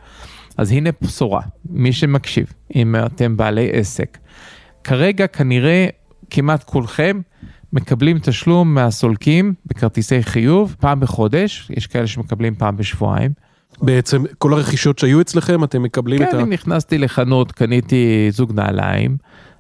אז 0.56 0.72
הנה 0.72 0.90
בשורה, 1.02 1.42
מי 1.70 1.92
שמקשיב, 1.92 2.52
אם 2.74 2.96
אתם 3.06 3.36
בעלי 3.36 3.70
עסק, 3.72 4.18
כרגע 4.84 5.26
כנראה 5.26 5.86
כמעט 6.30 6.64
כולכם 6.64 7.20
מקבלים 7.72 8.18
תשלום 8.18 8.74
מהסולקים 8.74 9.54
בכרטיסי 9.66 10.22
חיוב 10.22 10.76
פעם 10.80 11.00
בחודש, 11.00 11.70
יש 11.76 11.86
כאלה 11.86 12.06
שמקבלים 12.06 12.54
פעם 12.54 12.76
בשבועיים. 12.76 13.32
בעצם 13.80 14.24
כל 14.38 14.52
הרכישות 14.52 14.98
שהיו 14.98 15.20
אצלכם, 15.20 15.64
אתם 15.64 15.82
מקבלים 15.82 16.18
כן, 16.18 16.28
את 16.28 16.34
ה... 16.34 16.42
אם 16.42 16.52
נכנסתי 16.52 16.98
לחנות, 16.98 17.52
קניתי 17.52 18.28
זוג 18.30 18.52
נעליים 18.52 19.16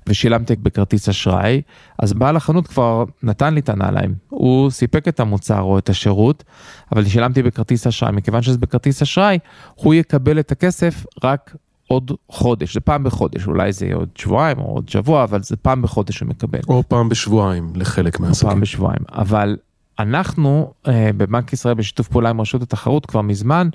ושילמתי 0.08 0.56
בכרטיס 0.56 1.08
אשראי, 1.08 1.62
אז 1.98 2.12
בעל 2.12 2.36
החנות 2.36 2.66
כבר 2.66 3.04
נתן 3.22 3.54
לי 3.54 3.60
את 3.60 3.68
הנעליים. 3.68 4.14
הוא 4.28 4.70
סיפק 4.70 5.08
את 5.08 5.20
המוצר 5.20 5.60
או 5.60 5.78
את 5.78 5.88
השירות, 5.88 6.44
אבל 6.92 7.04
שילמתי 7.04 7.42
בכרטיס 7.42 7.86
אשראי. 7.86 8.12
מכיוון 8.12 8.42
שזה 8.42 8.58
בכרטיס 8.58 9.02
אשראי, 9.02 9.38
הוא 9.74 9.94
יקבל 9.94 10.40
את 10.40 10.52
הכסף 10.52 11.06
רק 11.24 11.56
עוד 11.88 12.12
חודש, 12.28 12.74
זה 12.74 12.80
פעם 12.80 13.04
בחודש, 13.04 13.46
אולי 13.46 13.72
זה 13.72 13.86
יהיה 13.86 13.96
עוד 13.96 14.08
שבועיים 14.14 14.58
או 14.58 14.64
עוד 14.64 14.88
שבוע, 14.88 15.24
אבל 15.24 15.42
זה 15.42 15.56
פעם 15.56 15.82
בחודש 15.82 16.20
הוא 16.20 16.28
מקבל. 16.28 16.60
או 16.68 16.82
פעם 16.88 17.08
בשבועיים 17.08 17.72
לחלק 17.74 18.16
פעם 18.16 18.26
מהעסקים. 18.26 18.60
בשבועיים. 18.60 19.02
אבל 19.12 19.56
אנחנו 20.02 20.72
אה, 20.88 21.10
בבנק 21.16 21.52
ישראל 21.52 21.74
בשיתוף 21.74 22.08
פעולה 22.08 22.30
עם 22.30 22.40
רשות 22.40 22.62
התחרות 22.62 23.06
כבר 23.06 23.20
מזמן, 23.20 23.68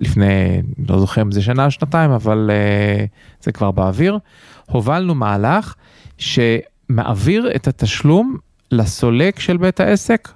לפני, 0.00 0.62
לא 0.88 1.00
זוכר 1.00 1.22
אם 1.22 1.32
זה 1.32 1.42
שנה 1.42 1.64
או 1.64 1.70
שנתיים, 1.70 2.10
אבל 2.10 2.50
אה, 2.52 3.04
זה 3.40 3.52
כבר 3.52 3.70
באוויר, 3.70 4.18
הובלנו 4.66 5.14
מהלך 5.14 5.74
שמעביר 6.18 7.50
את 7.56 7.68
התשלום 7.68 8.36
לסולק 8.70 9.40
של 9.40 9.56
בית 9.56 9.80
העסק 9.80 10.28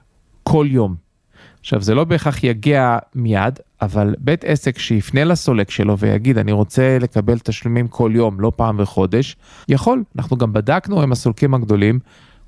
כל 0.42 0.66
יום. 0.70 1.04
עכשיו 1.60 1.82
זה 1.82 1.94
לא 1.94 2.04
בהכרח 2.04 2.44
יגיע 2.44 2.98
מיד, 3.14 3.58
אבל 3.82 4.14
בית 4.18 4.44
עסק 4.44 4.78
שיפנה 4.78 5.24
לסולק 5.24 5.70
שלו 5.70 5.98
ויגיד 5.98 6.38
אני 6.38 6.52
רוצה 6.52 6.98
לקבל 7.00 7.38
תשלומים 7.38 7.88
כל 7.88 8.12
יום, 8.14 8.40
לא 8.40 8.52
פעם 8.56 8.76
בחודש, 8.76 9.36
יכול. 9.68 10.02
אנחנו 10.16 10.36
גם 10.36 10.52
בדקנו 10.52 11.02
עם 11.02 11.12
הסולקים 11.12 11.54
הגדולים, 11.54 11.98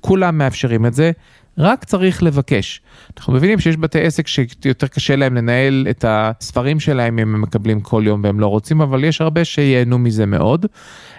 כולם 0.01 0.37
מאפשרים 0.37 0.85
את 0.85 0.93
זה, 0.93 1.11
רק 1.57 1.83
צריך 1.83 2.23
לבקש. 2.23 2.81
אנחנו 3.17 3.33
מבינים 3.33 3.59
שיש 3.59 3.77
בתי 3.77 4.01
עסק 4.01 4.27
שיותר 4.27 4.87
קשה 4.87 5.15
להם 5.15 5.35
לנהל 5.35 5.87
את 5.89 6.05
הספרים 6.07 6.79
שלהם 6.79 7.19
אם 7.19 7.35
הם 7.35 7.41
מקבלים 7.41 7.81
כל 7.81 8.03
יום 8.05 8.23
והם 8.23 8.39
לא 8.39 8.47
רוצים, 8.47 8.81
אבל 8.81 9.03
יש 9.03 9.21
הרבה 9.21 9.45
שייהנו 9.45 9.99
מזה 9.99 10.25
מאוד. 10.25 10.65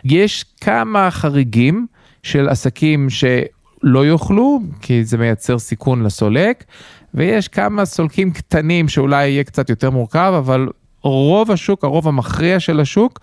יש 0.05 0.45
כמה 0.61 1.11
חריגים 1.11 1.87
של 2.23 2.49
עסקים 2.49 3.11
שלא 3.11 4.07
יוכלו, 4.07 4.61
כי 4.81 5.05
זה 5.05 5.19
מייצר 5.19 5.59
סיכון 5.59 6.03
לסולק, 6.03 6.65
ויש 7.15 7.49
כמה 7.49 7.85
סולקים 7.85 8.31
קטנים 8.31 8.89
שאולי 8.89 9.29
יהיה 9.29 9.45
קצת 9.45 9.71
יותר 9.71 9.91
מורכב, 9.91 10.33
אבל 10.39 10.69
רוב 11.03 11.51
השוק, 11.51 11.85
הרוב 11.85 12.09
המכריע 12.09 12.61
של 12.61 12.81
השוק, 12.81 13.21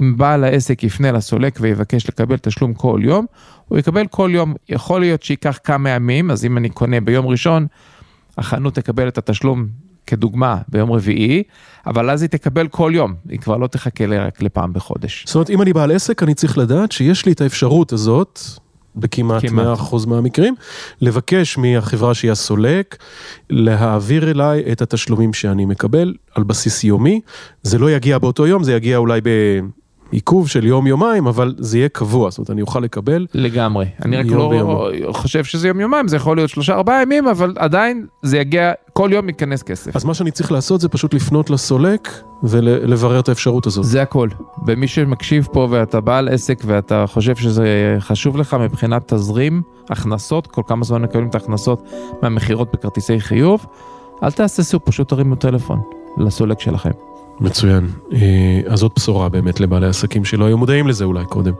אם 0.00 0.14
בעל 0.16 0.44
העסק 0.44 0.84
יפנה 0.84 1.12
לסולק 1.12 1.58
ויבקש 1.60 2.08
לקבל 2.08 2.36
תשלום 2.36 2.74
כל 2.74 3.00
יום, 3.02 3.26
הוא 3.68 3.78
יקבל 3.78 4.06
כל 4.06 4.30
יום, 4.32 4.54
יכול 4.68 5.00
להיות 5.00 5.22
שייקח 5.22 5.58
כמה 5.64 5.90
ימים, 5.90 6.30
אז 6.30 6.44
אם 6.44 6.56
אני 6.56 6.68
קונה 6.68 7.00
ביום 7.00 7.26
ראשון, 7.26 7.66
החנות 8.38 8.74
תקבל 8.74 9.08
את 9.08 9.18
התשלום 9.18 9.66
כדוגמה 10.06 10.58
ביום 10.68 10.92
רביעי, 10.92 11.42
אבל 11.86 12.10
אז 12.10 12.22
היא 12.22 12.30
תקבל 12.30 12.68
כל 12.68 12.92
יום, 12.94 13.14
היא 13.28 13.38
כבר 13.38 13.56
לא 13.56 13.66
תחכה 13.66 14.06
רק 14.06 14.42
לפעם 14.42 14.72
בחודש. 14.72 15.24
זאת 15.26 15.34
אומרת, 15.34 15.50
אם 15.50 15.62
אני 15.62 15.72
בעל 15.72 15.90
עסק, 15.90 16.22
אני 16.22 16.34
צריך 16.34 16.58
לדעת 16.58 16.92
שיש 16.92 17.26
לי 17.26 17.32
את 17.32 17.40
האפשרות 17.40 17.92
הזאת, 17.92 18.40
בכמעט 18.96 19.46
כמעט. 19.46 19.78
100% 19.78 20.06
מהמקרים, 20.06 20.54
לבקש 21.00 21.58
מהחברה 21.58 22.14
שהיא 22.14 22.30
הסולק, 22.30 22.96
להעביר 23.50 24.30
אליי 24.30 24.72
את 24.72 24.82
התשלומים 24.82 25.32
שאני 25.32 25.64
מקבל 25.64 26.14
על 26.34 26.42
בסיס 26.42 26.84
יומי. 26.84 27.20
זה 27.62 27.78
לא 27.78 27.90
יגיע 27.90 28.18
באותו 28.18 28.46
יום, 28.46 28.62
זה 28.62 28.72
יגיע 28.72 28.96
אולי 28.96 29.20
בעיכוב 30.12 30.48
של 30.48 30.66
יום-יומיים, 30.66 31.26
אבל 31.26 31.54
זה 31.58 31.78
יהיה 31.78 31.88
קבוע, 31.88 32.30
זאת 32.30 32.38
אומרת, 32.38 32.50
אני 32.50 32.62
אוכל 32.62 32.80
לקבל. 32.80 33.26
לגמרי. 33.34 33.86
אני 34.04 34.16
רק 34.16 34.26
לא 34.26 34.50
ביומו. 34.50 34.86
חושב 35.10 35.44
שזה 35.44 35.68
יום 35.68 35.80
יומיים, 35.80 36.08
זה 36.08 36.16
יכול 36.16 36.36
להיות 36.36 36.50
שלושה 36.50 36.74
ארבעה 36.74 37.02
ימים, 37.02 37.28
אבל 37.28 37.54
עדיין 37.56 38.06
זה 38.22 38.38
יגיע, 38.38 38.72
כל 38.92 39.10
יום 39.12 39.28
ייכנס 39.28 39.62
כסף. 39.62 39.96
אז 39.96 40.04
מה 40.04 40.14
שאני 40.14 40.30
צריך 40.30 40.52
לעשות 40.52 40.80
זה 40.80 40.88
פשוט 40.88 41.14
לפנות 41.14 41.50
לסולק 41.50 42.08
ולברר 42.42 43.20
את 43.20 43.28
האפשרות 43.28 43.66
הזאת. 43.66 43.84
זה 43.84 44.02
הכל. 44.02 44.28
ומי 44.66 44.88
שמקשיב 44.88 45.48
פה 45.52 45.66
ואתה 45.70 46.00
בעל 46.00 46.28
עסק 46.28 46.62
ואתה 46.66 47.04
חושב 47.06 47.36
שזה 47.36 47.96
חשוב 48.00 48.36
לך 48.36 48.54
מבחינת 48.54 49.12
תזרים, 49.12 49.62
הכנסות, 49.90 50.46
כל 50.46 50.62
כמה 50.66 50.84
זמן 50.84 51.02
מקבלים 51.02 51.28
את 51.28 51.34
ההכנסות 51.34 51.82
מהמכירות 52.22 52.72
בכרטיסי 52.72 53.20
חיוב, 53.20 53.66
אל 54.22 54.30
תהססו, 54.30 54.84
פשוט 54.84 55.08
תרימו 55.08 55.34
טלפון 55.34 55.80
לסולק 56.18 56.60
שלכם. 56.60 57.07
מצוין. 57.40 57.90
אה, 58.12 58.60
אז 58.66 58.78
זאת 58.78 58.92
בשורה 58.96 59.28
באמת 59.28 59.60
לבעלי 59.60 59.86
עסקים 59.86 60.24
שלא 60.24 60.44
היו 60.44 60.58
מודעים 60.58 60.88
לזה 60.88 61.04
אולי 61.04 61.24
קודם. 61.24 61.52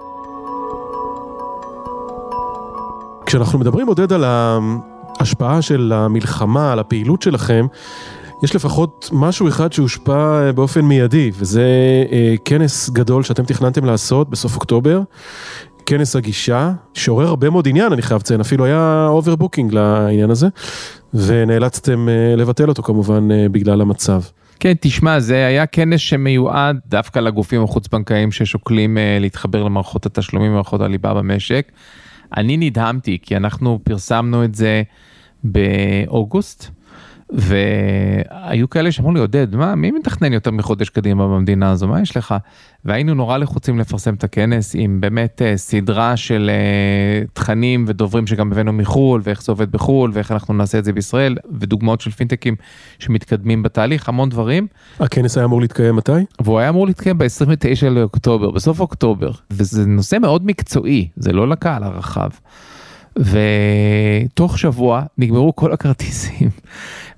כשאנחנו 3.26 3.58
מדברים, 3.58 3.86
עודד, 3.86 4.12
על 4.12 4.24
ההשפעה 4.24 5.62
של 5.62 5.92
המלחמה, 5.94 6.72
על 6.72 6.78
הפעילות 6.78 7.22
שלכם, 7.22 7.66
יש 8.42 8.54
לפחות 8.54 9.10
משהו 9.12 9.48
אחד 9.48 9.72
שהושפע 9.72 10.52
באופן 10.52 10.80
מיידי, 10.80 11.30
וזה 11.38 11.64
אה, 12.12 12.34
כנס 12.44 12.90
גדול 12.90 13.22
שאתם 13.22 13.44
תכננתם 13.44 13.84
לעשות 13.84 14.30
בסוף 14.30 14.54
אוקטובר, 14.54 15.00
כנס 15.86 16.16
הגישה, 16.16 16.72
שעורר 16.94 17.26
הרבה 17.26 17.50
מאוד 17.50 17.68
עניין, 17.68 17.92
אני 17.92 18.02
חייב 18.02 18.20
לציין, 18.20 18.40
אפילו 18.40 18.64
היה 18.64 19.06
overbooking 19.08 19.72
לעניין 19.72 20.30
הזה, 20.30 20.48
ונאלצתם 21.14 22.08
אה, 22.08 22.36
לבטל 22.36 22.68
אותו 22.68 22.82
כמובן 22.82 23.30
אה, 23.30 23.46
בגלל 23.48 23.80
המצב. 23.80 24.20
כן, 24.60 24.72
תשמע, 24.80 25.20
זה 25.20 25.46
היה 25.46 25.66
כנס 25.66 26.00
שמיועד 26.00 26.78
דווקא 26.86 27.18
לגופים 27.18 27.64
החוץ-בנקאיים 27.64 28.32
ששוקלים 28.32 28.98
אה, 28.98 29.18
להתחבר 29.20 29.62
למערכות 29.62 30.06
התשלומים 30.06 30.50
ומערכות 30.50 30.80
הליבה 30.80 31.14
במשק. 31.14 31.72
אני 32.36 32.56
נדהמתי, 32.56 33.18
כי 33.22 33.36
אנחנו 33.36 33.80
פרסמנו 33.84 34.44
את 34.44 34.54
זה 34.54 34.82
באוגוסט, 35.44 36.70
והיו 37.32 38.70
כאלה 38.70 38.92
שאמרו 38.92 39.12
לי, 39.12 39.20
עודד, 39.20 39.56
מה, 39.56 39.74
מי 39.74 39.90
מתכנן 39.90 40.32
יותר 40.32 40.50
מחודש 40.50 40.88
קדימה 40.88 41.28
במדינה 41.28 41.70
הזו, 41.70 41.88
מה 41.88 42.00
יש 42.00 42.16
לך? 42.16 42.34
והיינו 42.84 43.14
נורא 43.14 43.38
לחוצים 43.38 43.78
לפרסם 43.78 44.14
את 44.14 44.24
הכנס 44.24 44.74
עם 44.78 45.00
באמת 45.00 45.42
אה, 45.42 45.56
סדרה 45.56 46.16
של 46.16 46.50
אה, 46.52 47.26
תכנים 47.32 47.84
ודוברים 47.88 48.26
שגם 48.26 48.52
הבאנו 48.52 48.72
מחו"ל, 48.72 49.20
ואיך 49.24 49.42
זה 49.42 49.52
עובד 49.52 49.72
בחו"ל, 49.72 50.10
ואיך 50.14 50.32
אנחנו 50.32 50.54
נעשה 50.54 50.78
את 50.78 50.84
זה 50.84 50.92
בישראל, 50.92 51.36
ודוגמאות 51.60 52.00
של 52.00 52.10
פינטקים 52.10 52.56
שמתקדמים 52.98 53.62
בתהליך, 53.62 54.08
המון 54.08 54.28
דברים. 54.28 54.66
הכנס 55.00 55.36
היה 55.36 55.44
אמור 55.44 55.60
להתקיים 55.60 55.96
מתי? 55.96 56.12
והוא 56.40 56.58
היה 56.58 56.68
אמור 56.68 56.86
להתקיים 56.86 57.18
ב-29 57.18 57.88
לאוקטובר, 57.90 58.50
בסוף 58.50 58.80
אוקטובר, 58.80 59.30
וזה 59.50 59.86
נושא 59.86 60.16
מאוד 60.20 60.46
מקצועי, 60.46 61.08
זה 61.16 61.32
לא 61.32 61.48
לקהל 61.48 61.82
הרחב. 61.84 62.30
ותוך 63.18 64.58
שבוע 64.58 65.02
נגמרו 65.18 65.56
כל 65.56 65.72
הכרטיסים, 65.72 66.50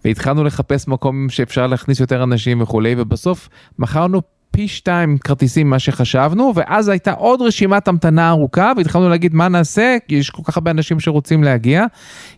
והתחלנו 0.04 0.44
לחפש 0.44 0.88
מקום 0.88 1.28
שאפשר 1.28 1.66
להכניס 1.66 2.00
יותר 2.00 2.22
אנשים 2.22 2.62
וכולי, 2.62 2.94
ובסוף 2.98 3.48
מכרנו 3.78 4.22
פי 4.50 4.68
שתיים 4.68 5.18
כרטיסים 5.18 5.66
ממה 5.66 5.78
שחשבנו, 5.78 6.52
ואז 6.54 6.88
הייתה 6.88 7.12
עוד 7.12 7.42
רשימת 7.42 7.88
המתנה 7.88 8.30
ארוכה, 8.30 8.72
והתחלנו 8.76 9.08
להגיד 9.08 9.34
מה 9.34 9.48
נעשה, 9.48 9.96
כי 10.08 10.14
יש 10.14 10.30
כל 10.30 10.42
כך 10.44 10.56
הרבה 10.56 10.70
אנשים 10.70 11.00
שרוצים 11.00 11.42
להגיע. 11.42 11.84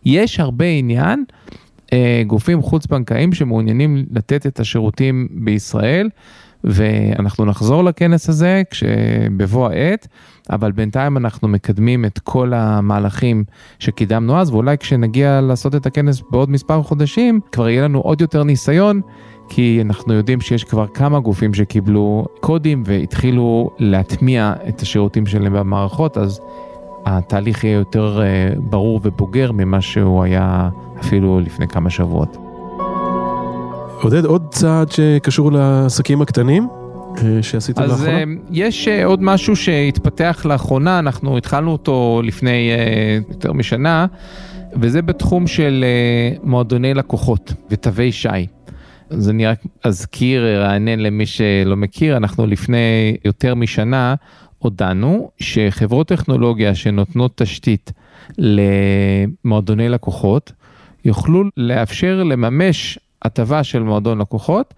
יש 0.05 0.41
הרבה 0.41 0.65
עניין. 0.65 1.25
אה, 1.93 2.23
גופים 2.27 2.63
חוץ-בנקאיים 2.63 3.33
שמעוניינים 3.33 4.05
לתת 4.11 4.47
את 4.47 4.61
השירותים 4.61 5.29
בישראל, 5.31 6.09
ואנחנו 6.65 7.45
נחזור 7.45 7.85
לכנס 7.85 8.29
הזה 8.29 8.63
כשבבוא 8.71 9.69
העת, 9.69 10.09
אבל 10.51 10.73
בינתיים 10.73 11.17
אנחנו 11.17 11.49
מקדמים 11.49 12.05
את 12.05 12.19
כל 12.19 12.53
המהלכים 12.55 13.45
שקידמנו 13.79 14.39
אז, 14.39 14.51
ואולי 14.51 14.79
כשנגיע 14.79 15.41
לעשות 15.41 15.75
את 15.75 15.87
הכנס 15.87 16.23
בעוד 16.31 16.51
מספר 16.51 16.83
חודשים, 16.83 17.41
כבר 17.53 17.69
יהיה 17.69 17.83
לנו 17.83 18.01
עוד 18.01 18.21
יותר 18.21 18.43
ניסיון, 18.43 19.01
כי 19.49 19.79
אנחנו 19.85 20.15
יודעים 20.15 20.41
שיש 20.41 20.65
כבר 20.65 20.87
כמה 20.87 21.21
גופים 21.21 21.55
שקיבלו 21.55 22.25
קודים 22.41 22.83
והתחילו 22.87 23.71
להטמיע 23.79 24.53
את 24.69 24.81
השירותים 24.81 25.27
שלהם 25.27 25.53
במערכות, 25.53 26.19
אז 26.19 26.41
התהליך 27.07 27.65
יהיה 27.65 27.75
יותר 27.75 28.23
אה, 28.23 28.53
ברור 28.57 29.01
ובוגר 29.03 29.53
ממה 29.53 29.81
שהוא 29.81 30.23
היה 30.23 30.69
אפילו 31.01 31.41
לפני 31.41 31.69
כמה 31.69 31.91
שבועות. 31.91 32.52
עודד, 34.03 34.25
עוד 34.25 34.47
צעד 34.51 34.93
שקשור 34.93 35.53
לעסקים 35.53 36.23
הקטנים? 36.23 36.69
אה, 37.19 37.43
שעשיתם 37.43 37.83
אז 37.83 37.91
לאחרונה? 37.91 38.19
אה, 38.19 38.25
יש 38.51 38.89
אה, 38.89 39.05
עוד 39.05 39.23
משהו 39.23 39.57
שהתפתח 39.57 40.47
לאחרונה, 40.49 40.99
אנחנו 40.99 41.37
התחלנו 41.37 41.73
אותו 41.73 42.21
לפני 42.25 42.71
יותר 43.29 43.53
משנה, 43.53 44.07
וזה 44.77 45.03
בתחום 45.03 45.47
של 45.47 45.85
מועדוני 46.43 46.95
לקוחות 46.95 47.53
ותווי 47.71 48.13
שי. 48.13 48.29
אז 49.11 49.31
אני 49.31 49.47
רק 49.47 49.59
אזכיר, 49.85 50.47
ארענן 50.47 50.99
למי 50.99 51.27
שלא 51.27 51.77
מכיר, 51.77 52.17
אנחנו 52.17 52.47
לפני 52.47 53.17
יותר 53.25 53.55
משנה 53.55 54.15
הודענו 54.59 55.31
שחברות 55.39 56.09
טכנולוגיה 56.09 56.75
שנותנות 56.75 57.33
תשתית 57.37 57.93
למועדוני 58.39 59.89
לקוחות, 59.89 60.53
יוכלו 61.05 61.45
לאפשר 61.57 62.23
לממש 62.23 62.99
הטבה 63.25 63.65
של 63.65 63.83
מועדון 63.83 64.19
לקוחות 64.19 64.75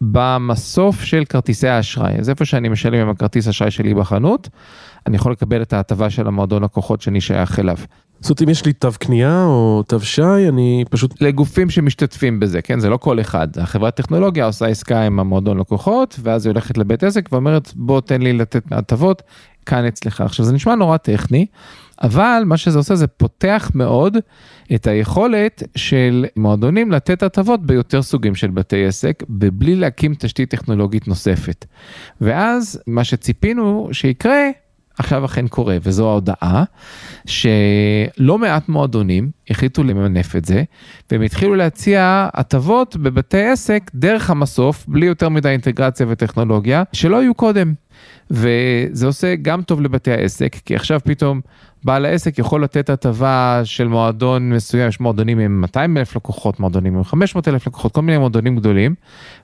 במסוף 0.00 1.02
של 1.02 1.24
כרטיסי 1.24 1.68
האשראי. 1.68 2.18
אז 2.18 2.30
איפה 2.30 2.44
שאני 2.44 2.68
משלם 2.68 3.00
עם 3.00 3.08
הכרטיס 3.08 3.48
אשראי 3.48 3.70
שלי 3.70 3.94
בחנות, 3.94 4.48
אני 5.06 5.16
יכול 5.16 5.32
לקבל 5.32 5.62
את 5.62 5.72
ההטבה 5.72 6.10
של 6.10 6.26
המועדון 6.26 6.64
לקוחות 6.64 7.00
שאני 7.00 7.20
שייך 7.20 7.58
אליו. 7.58 7.76
זאת 8.20 8.30
אומרת, 8.30 8.42
אם 8.42 8.48
יש 8.48 8.66
לי 8.66 8.72
תו 8.72 8.88
קנייה 8.98 9.44
או 9.44 9.82
תו 9.88 10.00
שי, 10.00 10.48
אני 10.48 10.84
פשוט... 10.90 11.22
לגופים 11.22 11.70
שמשתתפים 11.70 12.40
בזה, 12.40 12.62
כן? 12.62 12.80
זה 12.80 12.88
לא 12.88 12.96
כל 12.96 13.20
אחד. 13.20 13.48
החברת 13.58 13.94
טכנולוגיה 13.96 14.46
עושה 14.46 14.66
עסקה 14.66 15.02
עם 15.02 15.20
המועדון 15.20 15.58
לקוחות, 15.58 16.20
ואז 16.22 16.46
היא 16.46 16.52
הולכת 16.52 16.78
לבית 16.78 17.04
עסק 17.04 17.28
ואומרת, 17.32 17.72
בוא 17.74 18.00
תן 18.00 18.22
לי 18.22 18.32
לתת 18.32 18.62
הטבות 18.70 19.22
כאן 19.66 19.86
אצלך. 19.86 20.20
עכשיו, 20.20 20.44
זה 20.44 20.52
נשמע 20.52 20.74
נורא 20.74 20.96
טכני, 20.96 21.46
אבל 22.02 22.42
מה 22.46 22.56
שזה 22.56 22.78
עושה 22.78 22.94
זה 22.94 23.06
פותח 23.06 23.70
מאוד 23.74 24.16
את 24.74 24.86
היכולת 24.86 25.62
של 25.76 26.26
מועדונים 26.36 26.92
לתת 26.92 27.22
הטבות 27.22 27.66
ביותר 27.66 28.02
סוגים 28.02 28.34
של 28.34 28.50
בתי 28.50 28.86
עסק, 28.86 29.22
בלי 29.28 29.76
להקים 29.76 30.14
תשתית 30.18 30.50
טכנולוגית 30.50 31.08
נוספת. 31.08 31.66
ואז 32.20 32.82
מה 32.86 33.04
שציפינו 33.04 33.88
שיקרה, 33.92 34.48
עכשיו 34.98 35.24
אכן 35.24 35.48
קורה, 35.48 35.76
וזו 35.82 36.08
ההודעה, 36.08 36.64
שלא 37.26 38.38
מעט 38.38 38.68
מועדונים 38.68 39.30
החליטו 39.50 39.82
למנף 39.82 40.36
את 40.36 40.44
זה, 40.44 40.62
והם 41.10 41.22
התחילו 41.22 41.54
להציע 41.54 42.28
הטבות 42.34 42.96
בבתי 42.96 43.42
עסק 43.42 43.90
דרך 43.94 44.30
המסוף, 44.30 44.84
בלי 44.88 45.06
יותר 45.06 45.28
מדי 45.28 45.48
אינטגרציה 45.48 46.06
וטכנולוגיה, 46.08 46.82
שלא 46.92 47.20
היו 47.20 47.34
קודם. 47.34 47.74
וזה 48.30 49.06
עושה 49.06 49.34
גם 49.36 49.62
טוב 49.62 49.80
לבתי 49.80 50.12
העסק, 50.12 50.56
כי 50.64 50.74
עכשיו 50.74 51.00
פתאום 51.04 51.40
בעל 51.84 52.04
העסק 52.04 52.38
יכול 52.38 52.64
לתת 52.64 52.90
הטבה 52.90 53.60
של 53.64 53.88
מועדון 53.88 54.50
מסוים, 54.52 54.88
יש 54.88 55.00
מועדונים 55.00 55.38
עם 55.38 55.60
200 55.60 55.96
אלף 55.96 56.16
לקוחות, 56.16 56.60
מועדונים 56.60 56.96
עם 56.96 57.04
500 57.04 57.48
אלף 57.48 57.66
לקוחות, 57.66 57.92
כל 57.92 58.02
מיני 58.02 58.18
מועדונים 58.18 58.56
גדולים, 58.56 58.94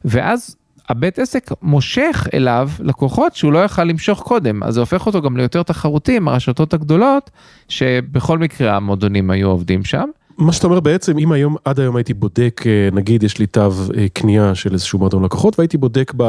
ואז 0.05 0.57
הבית 0.89 1.19
עסק 1.19 1.51
מושך 1.63 2.27
אליו 2.35 2.71
לקוחות 2.81 3.37
שהוא 3.37 3.53
לא 3.53 3.65
יכל 3.65 3.85
למשוך 3.85 4.23
קודם, 4.23 4.63
אז 4.63 4.75
זה 4.75 4.81
הופך 4.81 5.07
אותו 5.07 5.23
גם 5.23 5.37
ליותר 5.37 5.63
תחרותי 5.63 6.17
עם 6.17 6.29
הרשתות 6.29 6.75
הגדולות, 6.75 7.31
שבכל 7.69 8.39
מקרה 8.39 8.77
המועדונים 8.77 9.31
היו 9.31 9.49
עובדים 9.49 9.85
שם. 9.85 10.09
מה 10.39 10.53
שאתה 10.53 10.67
אומר 10.67 10.81
בעצם, 10.81 11.19
אם 11.19 11.33
היום, 11.33 11.57
עד 11.65 11.81
היום 11.81 11.97
הייתי 11.97 12.15
בודק, 12.15 12.63
אה, 12.67 12.89
נגיד 12.93 13.23
יש 13.23 13.39
לי 13.39 13.47
תו 13.47 13.61
אה, 13.97 14.07
קנייה 14.13 14.55
של 14.55 14.73
איזשהו 14.73 14.99
מועדון 14.99 15.25
לקוחות, 15.25 15.59
והייתי 15.59 15.79
בודק 15.79 16.13
ב, 16.17 16.23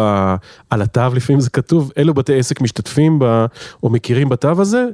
על 0.70 0.82
התו, 0.82 1.02
לפעמים 1.16 1.40
זה 1.40 1.50
כתוב, 1.50 1.92
אילו 1.98 2.14
בתי 2.14 2.40
עסק 2.40 2.62
משתתפים 2.62 3.20
ב, 3.20 3.46
או 3.84 3.90
מכירים 3.90 4.30
בתו 4.30 4.62
הזה, 4.62 4.86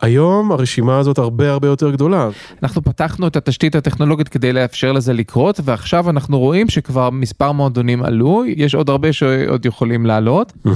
היום 0.00 0.52
הרשימה 0.52 0.98
הזאת 0.98 1.18
הרבה 1.18 1.52
הרבה 1.52 1.68
יותר 1.68 1.90
גדולה. 1.90 2.28
אנחנו 2.62 2.82
פתחנו 2.82 3.26
את 3.26 3.36
התשתית 3.36 3.74
הטכנולוגית 3.74 4.28
כדי 4.28 4.52
לאפשר 4.52 4.92
לזה 4.92 5.12
לקרות, 5.12 5.60
ועכשיו 5.64 6.10
אנחנו 6.10 6.38
רואים 6.38 6.68
שכבר 6.68 7.10
מספר 7.10 7.52
מועדונים 7.52 8.02
עלו, 8.02 8.42
יש 8.46 8.74
עוד 8.74 8.90
הרבה 8.90 9.12
שעוד 9.12 9.66
יכולים 9.66 10.06
לעלות. 10.06 10.52
Mm-hmm. 10.66 10.70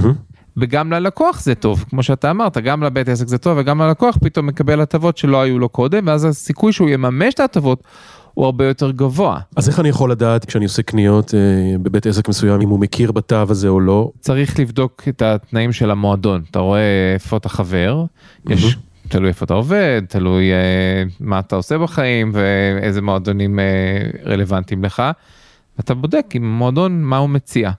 וגם 0.57 0.93
ללקוח 0.93 1.41
זה 1.41 1.55
טוב, 1.55 1.85
כמו 1.89 2.03
שאתה 2.03 2.31
אמרת, 2.31 2.57
גם 2.57 2.83
לבית 2.83 3.09
עסק 3.09 3.27
זה 3.27 3.37
טוב 3.37 3.57
וגם 3.57 3.81
ללקוח 3.81 4.17
פתאום 4.21 4.47
מקבל 4.47 4.81
הטבות 4.81 5.17
שלא 5.17 5.41
היו 5.41 5.59
לו 5.59 5.69
קודם, 5.69 6.07
ואז 6.07 6.25
הסיכוי 6.25 6.73
שהוא 6.73 6.89
יממש 6.89 7.33
את 7.33 7.39
ההטבות 7.39 7.83
הוא 8.33 8.45
הרבה 8.45 8.65
יותר 8.65 8.91
גבוה. 8.91 9.39
אז 9.55 9.69
איך 9.69 9.79
אני 9.79 9.89
יכול 9.89 10.11
לדעת 10.11 10.45
כשאני 10.45 10.65
עושה 10.65 10.81
קניות 10.81 11.33
אה, 11.33 11.77
בבית 11.77 12.05
עסק 12.05 12.29
מסוים, 12.29 12.61
אם 12.61 12.69
הוא 12.69 12.79
מכיר 12.79 13.11
בתו 13.11 13.45
הזה 13.49 13.67
או 13.67 13.79
לא? 13.79 14.11
צריך 14.19 14.59
לבדוק 14.59 15.03
את 15.09 15.21
התנאים 15.21 15.71
של 15.71 15.91
המועדון, 15.91 16.41
אתה 16.51 16.59
רואה 16.59 17.13
איפה 17.13 17.37
אתה 17.37 17.49
חבר, 17.49 18.05
יש... 18.49 18.77
תלוי 19.07 19.29
איפה 19.29 19.45
אתה 19.45 19.53
עובד, 19.53 20.01
תלוי 20.09 20.51
אה, 20.51 21.03
מה 21.19 21.39
אתה 21.39 21.55
עושה 21.55 21.77
בחיים 21.77 22.31
ואיזה 22.33 23.01
מועדונים 23.01 23.59
אה, 23.59 23.65
רלוונטיים 24.25 24.83
לך. 24.83 25.03
אתה 25.79 25.93
בודק 25.93 26.25
עם 26.33 26.43
המועדון 26.43 27.03
מה 27.03 27.17
הוא 27.17 27.29
מציע. 27.29 27.71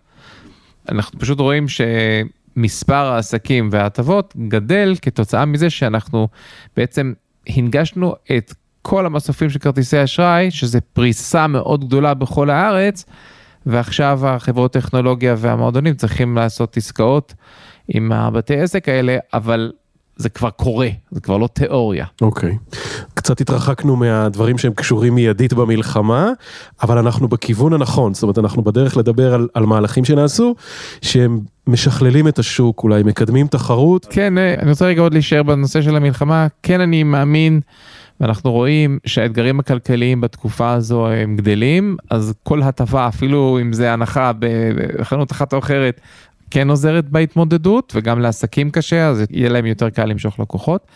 אנחנו 0.88 1.18
פשוט 1.18 1.40
רואים 1.40 1.66
שמספר 1.68 2.94
העסקים 2.94 3.68
וההטבות 3.72 4.34
גדל 4.48 4.94
כתוצאה 5.02 5.44
מזה 5.44 5.70
שאנחנו 5.70 6.28
בעצם 6.76 7.12
הנגשנו 7.46 8.14
את 8.36 8.54
כל 8.82 9.06
המסופים 9.06 9.50
של 9.50 9.58
כרטיסי 9.58 10.04
אשראי, 10.04 10.50
שזה 10.50 10.80
פריסה 10.80 11.46
מאוד 11.46 11.84
גדולה 11.84 12.14
בכל 12.14 12.50
הארץ, 12.50 13.04
ועכשיו 13.66 14.26
החברות 14.26 14.72
טכנולוגיה 14.72 15.34
והמועדונים 15.38 15.94
צריכים 15.94 16.36
לעשות 16.36 16.76
עסקאות 16.76 17.34
עם 17.88 18.12
הבתי 18.12 18.60
עסק 18.60 18.88
האלה, 18.88 19.18
אבל 19.34 19.72
זה 20.16 20.28
כבר 20.28 20.50
קורה, 20.50 20.88
זה 21.10 21.20
כבר 21.20 21.36
לא 21.36 21.48
תיאוריה. 21.52 22.06
אוקיי. 22.20 22.58
Okay. 22.72 22.76
קצת 23.14 23.40
התרחקנו 23.40 23.96
מהדברים 23.96 24.58
שהם 24.58 24.72
קשורים 24.72 25.14
מיידית 25.14 25.52
במלחמה, 25.52 26.30
אבל 26.82 26.98
אנחנו 26.98 27.28
בכיוון 27.28 27.72
הנכון, 27.72 28.14
זאת 28.14 28.22
אומרת, 28.22 28.38
אנחנו 28.38 28.62
בדרך 28.62 28.96
לדבר 28.96 29.34
על, 29.34 29.48
על 29.54 29.66
מהלכים 29.66 30.04
שנעשו, 30.04 30.54
שהם 31.02 31.40
משכללים 31.66 32.28
את 32.28 32.38
השוק, 32.38 32.82
אולי 32.82 33.02
מקדמים 33.02 33.46
תחרות. 33.46 34.06
כן, 34.10 34.38
אה, 34.38 34.54
אני 34.58 34.70
רוצה 34.70 34.86
רגע 34.86 35.02
עוד 35.02 35.12
להישאר 35.12 35.42
בנושא 35.42 35.82
של 35.82 35.96
המלחמה, 35.96 36.46
כן 36.62 36.80
אני 36.80 37.02
מאמין. 37.02 37.60
ואנחנו 38.20 38.52
רואים 38.52 38.98
שהאתגרים 39.06 39.60
הכלכליים 39.60 40.20
בתקופה 40.20 40.72
הזו 40.72 41.08
הם 41.08 41.36
גדלים, 41.36 41.96
אז 42.10 42.34
כל 42.42 42.62
הטבה, 42.62 43.08
אפילו 43.08 43.58
אם 43.62 43.72
זה 43.72 43.92
הנחה 43.92 44.32
בחנות 44.98 45.32
אחת 45.32 45.52
או 45.52 45.58
אחרת, 45.58 46.00
כן 46.50 46.70
עוזרת 46.70 47.08
בהתמודדות, 47.08 47.92
וגם 47.96 48.20
לעסקים 48.20 48.70
קשה, 48.70 49.08
אז 49.08 49.24
יהיה 49.30 49.48
להם 49.48 49.66
יותר 49.66 49.90
קל 49.90 50.04
למשוך 50.04 50.40
לקוחות. 50.40 50.86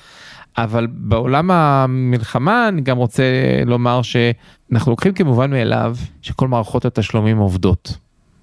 אבל 0.59 0.87
בעולם 0.91 1.51
המלחמה 1.51 2.69
אני 2.69 2.81
גם 2.81 2.97
רוצה 2.97 3.25
לומר 3.67 4.01
שאנחנו 4.03 4.93
לוקחים 4.93 5.13
כמובן 5.13 5.51
מאליו 5.51 5.97
שכל 6.23 6.49
מערכות 6.49 6.85
התשלומים 6.85 7.39
עובדות. 7.39 7.97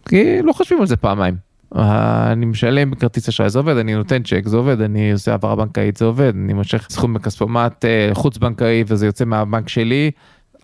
כי 0.09 0.41
לא 0.41 0.53
חושבים 0.53 0.81
על 0.81 0.87
זה 0.87 0.97
פעמיים. 0.97 1.47
אני 1.75 2.45
משלם 2.45 2.91
בכרטיס 2.91 3.29
אשראי 3.29 3.49
זה 3.49 3.59
עובד, 3.59 3.77
אני 3.77 3.95
נותן 3.95 4.23
צ'ק 4.23 4.41
זה 4.45 4.57
עובד, 4.57 4.81
אני 4.81 5.11
עושה 5.11 5.31
העברה 5.31 5.55
בנקאית 5.55 5.97
זה 5.97 6.05
עובד, 6.05 6.33
אני 6.35 6.53
מושך 6.53 6.87
סכום 6.89 7.13
בכספומט 7.13 7.85
אה, 7.85 8.09
חוץ 8.13 8.37
בנקאי 8.37 8.83
וזה 8.87 9.05
יוצא 9.05 9.25
מהבנק 9.25 9.69
שלי, 9.69 10.11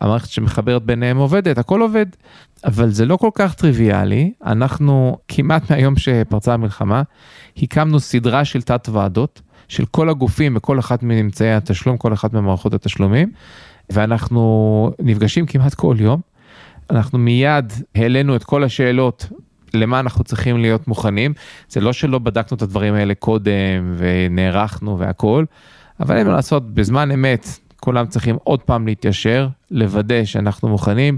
המערכת 0.03 0.29
שמחברת 0.29 0.83
ביניהם 0.83 1.17
עובדת, 1.17 1.57
הכל 1.57 1.81
עובד. 1.81 2.05
אבל 2.65 2.89
זה 2.89 3.05
לא 3.05 3.17
כל 3.17 3.29
כך 3.33 3.53
טריוויאלי, 3.53 4.31
אנחנו 4.45 5.17
כמעט 5.27 5.71
מהיום 5.71 5.95
שפרצה 5.97 6.53
המלחמה, 6.53 7.03
הקמנו 7.57 7.99
סדרה 7.99 8.45
של 8.45 8.61
תת 8.61 8.89
ועדות, 8.91 9.41
של 9.67 9.85
כל 9.85 10.09
הגופים 10.09 10.55
וכל 10.55 10.79
אחת 10.79 11.03
מנמצאי 11.03 11.53
התשלום, 11.53 11.97
כל 11.97 12.13
אחת 12.13 12.33
ממערכות 12.33 12.73
התשלומים, 12.73 13.31
ואנחנו 13.89 14.91
נפגשים 14.99 15.45
כמעט 15.45 15.73
כל 15.73 15.95
יום. 15.99 16.21
אנחנו 16.89 17.19
מיד 17.19 17.73
העלינו 17.95 18.35
את 18.35 18.43
כל 18.43 18.63
השאלות 18.63 19.29
למה 19.73 19.99
אנחנו 19.99 20.23
צריכים 20.23 20.57
להיות 20.57 20.87
מוכנים. 20.87 21.33
זה 21.69 21.81
לא 21.81 21.93
שלא 21.93 22.19
בדקנו 22.19 22.57
את 22.57 22.61
הדברים 22.61 22.93
האלה 22.93 23.15
קודם 23.15 23.95
ונערכנו 23.97 24.99
והכל, 24.99 25.45
אבל 25.99 26.17
אין 26.17 26.27
מה 26.27 26.33
לעשות, 26.33 26.73
בזמן 26.73 27.11
אמת 27.11 27.47
כולם 27.83 28.05
צריכים 28.05 28.35
עוד 28.43 28.61
פעם 28.61 28.87
להתיישר, 28.87 29.47
לוודא 29.71 30.25
שאנחנו 30.25 30.69
מוכנים, 30.69 31.17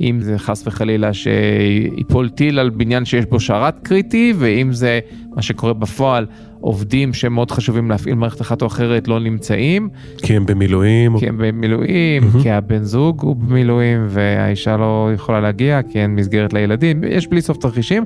אם 0.00 0.18
זה 0.20 0.38
חס 0.38 0.66
וחלילה 0.66 1.10
שיפול 1.12 2.28
טיל 2.28 2.58
על 2.58 2.70
בניין 2.70 3.04
שיש 3.04 3.24
בו 3.24 3.40
שרת 3.40 3.78
קריטי, 3.78 4.32
ואם 4.38 4.72
זה 4.72 5.00
מה 5.36 5.42
שקורה 5.42 5.72
בפועל, 5.72 6.26
עובדים 6.60 7.12
שמאוד 7.12 7.50
חשובים 7.50 7.90
להפעיל 7.90 8.14
מערכת 8.14 8.40
אחת 8.40 8.62
או 8.62 8.66
אחרת 8.66 9.08
לא 9.08 9.20
נמצאים. 9.20 9.88
כי 10.18 10.36
הם 10.36 10.46
במילואים. 10.46 11.18
כי 11.18 11.28
הם 11.28 11.38
במילואים, 11.38 12.22
mm-hmm. 12.22 12.42
כי 12.42 12.50
הבן 12.50 12.84
זוג 12.84 13.22
הוא 13.22 13.36
במילואים 13.36 14.06
והאישה 14.08 14.76
לא 14.76 15.10
יכולה 15.14 15.40
להגיע, 15.40 15.80
כי 15.82 16.00
אין 16.00 16.14
מסגרת 16.14 16.52
לילדים, 16.52 17.04
יש 17.04 17.26
בלי 17.26 17.40
סוף 17.40 17.56
תרחישים. 17.56 18.04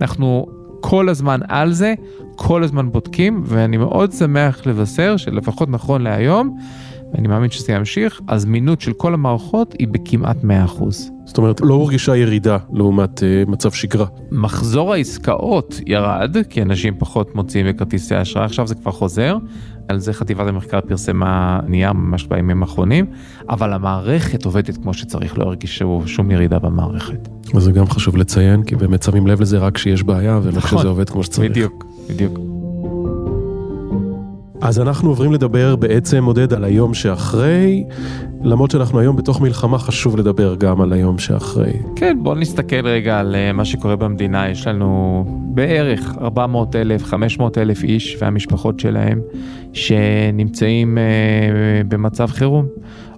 אנחנו 0.00 0.46
כל 0.80 1.08
הזמן 1.08 1.40
על 1.48 1.72
זה, 1.72 1.94
כל 2.36 2.62
הזמן 2.62 2.92
בודקים, 2.92 3.42
ואני 3.46 3.76
מאוד 3.76 4.12
שמח 4.12 4.66
לבשר 4.66 5.16
שלפחות 5.16 5.68
נכון 5.68 6.02
להיום, 6.02 6.58
ואני 7.12 7.28
מאמין 7.28 7.50
שזה 7.50 7.72
ימשיך, 7.72 8.20
הזמינות 8.28 8.80
של 8.80 8.92
כל 8.92 9.14
המערכות 9.14 9.74
היא 9.78 9.88
בכמעט 9.88 10.36
100%. 10.76 10.84
זאת 11.24 11.38
אומרת, 11.38 11.60
לא 11.60 11.74
הורגשה 11.74 12.16
ירידה 12.16 12.56
לעומת 12.72 13.18
uh, 13.18 13.50
מצב 13.50 13.72
שגרה. 13.72 14.06
מחזור 14.30 14.92
העסקאות 14.92 15.80
ירד, 15.86 16.36
כי 16.50 16.62
אנשים 16.62 16.94
פחות 16.98 17.34
מוציאים 17.34 17.66
בכרטיסי 17.66 18.22
אשראי, 18.22 18.44
עכשיו 18.44 18.66
זה 18.66 18.74
כבר 18.74 18.92
חוזר. 18.92 19.36
על 19.88 19.98
זה 19.98 20.12
חטיבת 20.12 20.46
המחקר 20.46 20.80
פרסמה 20.80 21.60
נייר 21.68 21.92
ממש 21.92 22.26
בימים 22.26 22.62
האחרונים, 22.62 23.06
אבל 23.50 23.72
המערכת 23.72 24.44
עובדת 24.44 24.76
כמו 24.76 24.94
שצריך, 24.94 25.38
לא 25.38 25.44
הרגישו 25.44 26.02
שום 26.06 26.30
ירידה 26.30 26.58
במערכת. 26.58 27.28
אז 27.54 27.62
זה 27.62 27.72
גם 27.72 27.86
חשוב 27.86 28.16
לציין, 28.16 28.62
כי 28.62 28.76
באמת 28.76 29.02
שמים 29.02 29.26
לב 29.26 29.40
לזה 29.40 29.58
רק 29.58 29.74
כשיש 29.74 30.02
בעיה 30.02 30.40
ולא 30.42 30.56
נכון, 30.56 30.78
כשזה 30.78 30.88
עובד 30.88 31.10
כמו 31.10 31.22
שצריך. 31.22 31.50
בדיוק, 31.50 31.84
בדיוק. 32.10 32.57
אז 34.60 34.80
אנחנו 34.80 35.08
עוברים 35.08 35.32
לדבר 35.32 35.76
בעצם, 35.76 36.24
עודד, 36.24 36.52
על 36.52 36.64
היום 36.64 36.94
שאחרי, 36.94 37.84
למרות 38.42 38.70
שאנחנו 38.70 39.00
היום 39.00 39.16
בתוך 39.16 39.40
מלחמה, 39.40 39.78
חשוב 39.78 40.16
לדבר 40.16 40.54
גם 40.54 40.80
על 40.80 40.92
היום 40.92 41.18
שאחרי. 41.18 41.72
כן, 41.96 42.18
בוא 42.22 42.34
נסתכל 42.34 42.86
רגע 42.86 43.20
על 43.20 43.34
אה, 43.34 43.52
מה 43.52 43.64
שקורה 43.64 43.96
במדינה. 43.96 44.48
יש 44.48 44.66
לנו 44.66 45.24
בערך 45.54 46.14
400 46.20 46.76
אלף, 46.76 47.04
500 47.04 47.58
אלף 47.58 47.82
איש 47.82 48.16
והמשפחות 48.20 48.80
שלהם 48.80 49.20
שנמצאים 49.72 50.98
uh, 50.98 51.86
במצב 51.88 52.26
חירום. 52.26 52.66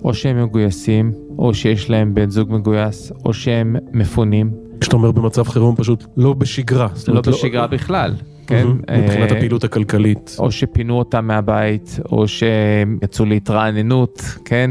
או 0.04 0.14
שהם 0.14 0.44
מגויסים, 0.44 1.12
או 1.38 1.54
שיש 1.54 1.90
להם 1.90 2.14
בן 2.14 2.30
זוג 2.30 2.52
מגויס, 2.52 3.12
או 3.24 3.32
שהם 3.34 3.76
מפונים. 3.92 4.69
כשאתה 4.80 4.96
אומר 4.96 5.10
במצב 5.10 5.42
חירום 5.42 5.76
פשוט 5.76 6.04
לא 6.16 6.32
בשגרה. 6.32 6.88
לא 7.08 7.20
בשגרה 7.20 7.62
לא... 7.62 7.66
בכלל. 7.66 8.14
כן? 8.46 8.66
מבחינת 8.68 9.32
הפעילות 9.32 9.64
הכלכלית. 9.64 10.36
או 10.38 10.50
שפינו 10.50 10.98
אותם 10.98 11.26
מהבית, 11.26 12.00
או 12.12 12.28
שהם 12.28 12.98
יצאו 13.02 13.24
להתרעננות, 13.24 14.22
כן? 14.44 14.70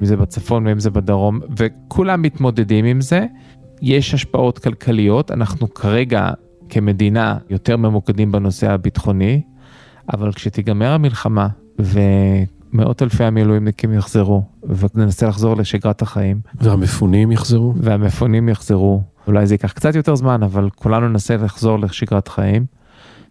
אם 0.00 0.06
זה 0.06 0.16
בצפון 0.16 0.66
ואם 0.66 0.80
זה 0.80 0.90
בדרום, 0.90 1.40
וכולם 1.58 2.22
מתמודדים 2.22 2.84
עם 2.84 3.00
זה. 3.00 3.26
יש 3.82 4.14
השפעות 4.14 4.58
כלכליות, 4.58 5.30
אנחנו 5.30 5.74
כרגע 5.74 6.30
כמדינה 6.68 7.38
יותר 7.50 7.76
ממוקדים 7.76 8.32
בנושא 8.32 8.70
הביטחוני, 8.70 9.42
אבל 10.12 10.32
כשתיגמר 10.32 10.90
המלחמה 10.90 11.48
ומאות 11.78 13.02
אלפי 13.02 13.24
המילואימניקים 13.24 13.92
יחזרו, 13.92 14.42
וננסה 14.62 15.26
לחזור 15.28 15.56
לשגרת 15.56 16.02
החיים. 16.02 16.40
והמפונים 16.60 17.32
יחזרו? 17.32 17.74
והמפונים 17.76 18.48
יחזרו. 18.48 19.02
אולי 19.26 19.46
זה 19.46 19.54
ייקח 19.54 19.72
קצת 19.72 19.94
יותר 19.94 20.14
זמן, 20.14 20.42
אבל 20.42 20.70
כולנו 20.70 21.08
ננסה 21.08 21.36
לחזור 21.36 21.78
לשגרת 21.78 22.28
חיים. 22.28 22.66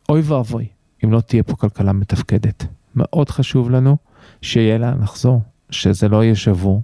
אוי 0.09 0.21
ואבוי 0.21 0.67
אם 1.03 1.11
לא 1.11 1.19
תהיה 1.19 1.43
פה 1.43 1.55
כלכלה 1.55 1.93
מתפקדת. 1.93 2.65
מאוד 2.95 3.29
חשוב 3.29 3.71
לנו 3.71 3.97
שיהיה 4.41 4.77
לה 4.77 4.93
לחזור, 5.01 5.41
שזה 5.69 6.09
לא 6.09 6.23
יהיה 6.23 6.35
שבור, 6.35 6.81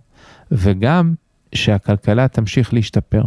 וגם 0.51 1.13
שהכלכלה 1.55 2.27
תמשיך 2.27 2.73
להשתפר. 2.73 3.23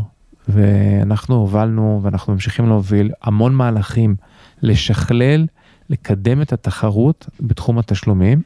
ואנחנו 0.49 1.35
הובלנו 1.35 2.01
ואנחנו 2.03 2.33
ממשיכים 2.33 2.67
להוביל 2.69 3.11
המון 3.23 3.55
מהלכים 3.55 4.17
לשכלל, 4.63 5.47
לקדם 5.91 6.43
את 6.43 6.53
התחרות 6.53 7.29
בתחום 7.41 7.79
התשלומים. 7.79 8.43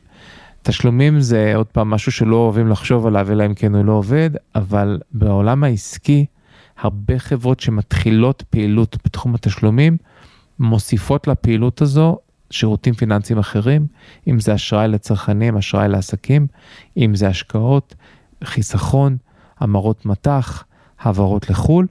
תשלומים 0.62 1.20
זה 1.20 1.53
עוד 1.57 1.66
פעם 1.66 1.90
משהו 1.90 2.12
שלא 2.12 2.37
אוהבים 2.37 2.68
לחשוב 2.68 3.07
עליו 3.07 3.33
אלא 3.33 3.46
אם 3.46 3.55
כן 3.55 3.75
הוא 3.75 3.85
לא 3.85 3.92
עובד, 3.92 4.31
אבל 4.55 5.01
בעולם 5.12 5.64
העסקי 5.64 6.27
הרבה 6.78 7.18
חברות 7.18 7.60
שמתחילות 7.60 8.42
פעילות 8.50 8.96
בתחום 9.04 9.34
התשלומים 9.34 9.96
מוסיפות 10.58 11.26
לפעילות 11.26 11.82
הזו 11.82 12.18
שירותים 12.50 12.94
פיננסיים 12.94 13.38
אחרים, 13.38 13.86
אם 14.28 14.40
זה 14.40 14.54
אשראי 14.54 14.88
לצרכנים, 14.88 15.56
אשראי 15.56 15.88
לעסקים, 15.88 16.46
אם 16.96 17.14
זה 17.14 17.28
השקעות, 17.28 17.94
חיסכון, 18.44 19.16
המרות 19.58 20.06
מטח, 20.06 20.64
העברות 20.98 21.50
לחו"ל, 21.50 21.86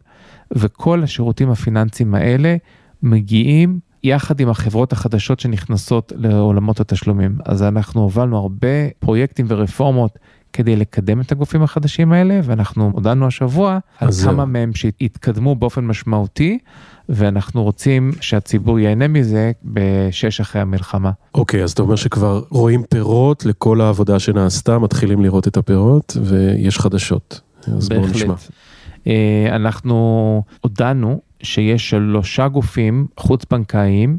וכל 0.51 1.03
השירותים 1.03 1.51
הפיננסיים 1.51 2.15
האלה 2.15 2.55
מגיעים 3.03 3.79
יחד 4.03 4.39
עם 4.39 4.49
החברות 4.49 4.91
החדשות 4.93 5.39
שנכנסות 5.39 6.13
לעולמות 6.15 6.79
התשלומים. 6.79 7.37
אז 7.45 7.63
אנחנו 7.63 8.01
הובלנו 8.01 8.37
הרבה 8.37 8.89
פרויקטים 8.99 9.45
ורפורמות 9.49 10.19
כדי 10.55 10.75
לקדם 10.75 11.21
את 11.21 11.31
הגופים 11.31 11.63
החדשים 11.63 12.11
האלה, 12.11 12.39
ואנחנו 12.43 12.91
הודענו 12.93 13.27
השבוע 13.27 13.79
על 13.99 14.09
כמה 14.23 14.45
מהם 14.45 14.73
שהתקדמו 14.73 15.55
באופן 15.55 15.85
משמעותי. 15.85 16.59
ואנחנו 17.09 17.63
רוצים 17.63 18.11
שהציבור 18.21 18.79
ייהנה 18.79 19.07
מזה 19.07 19.51
בשש 19.63 20.41
אחרי 20.41 20.61
המלחמה. 20.61 21.11
אוקיי, 21.35 21.59
okay, 21.59 21.63
אז 21.63 21.71
אתה 21.71 21.81
אומר 21.81 21.95
שכבר 21.95 22.43
רואים 22.49 22.83
פירות 22.89 23.45
לכל 23.45 23.81
העבודה 23.81 24.19
שנעשתה, 24.19 24.79
מתחילים 24.79 25.21
לראות 25.21 25.47
את 25.47 25.57
הפירות, 25.57 26.17
ויש 26.21 26.79
חדשות. 26.79 27.41
אז 27.67 27.89
בואו 27.89 28.07
נשמע. 28.07 28.33
אה, 29.07 29.47
אנחנו 29.55 30.43
הודענו 30.61 31.21
שיש 31.43 31.89
שלושה 31.89 32.47
גופים 32.47 33.07
חוץ-בנקאיים 33.17 34.17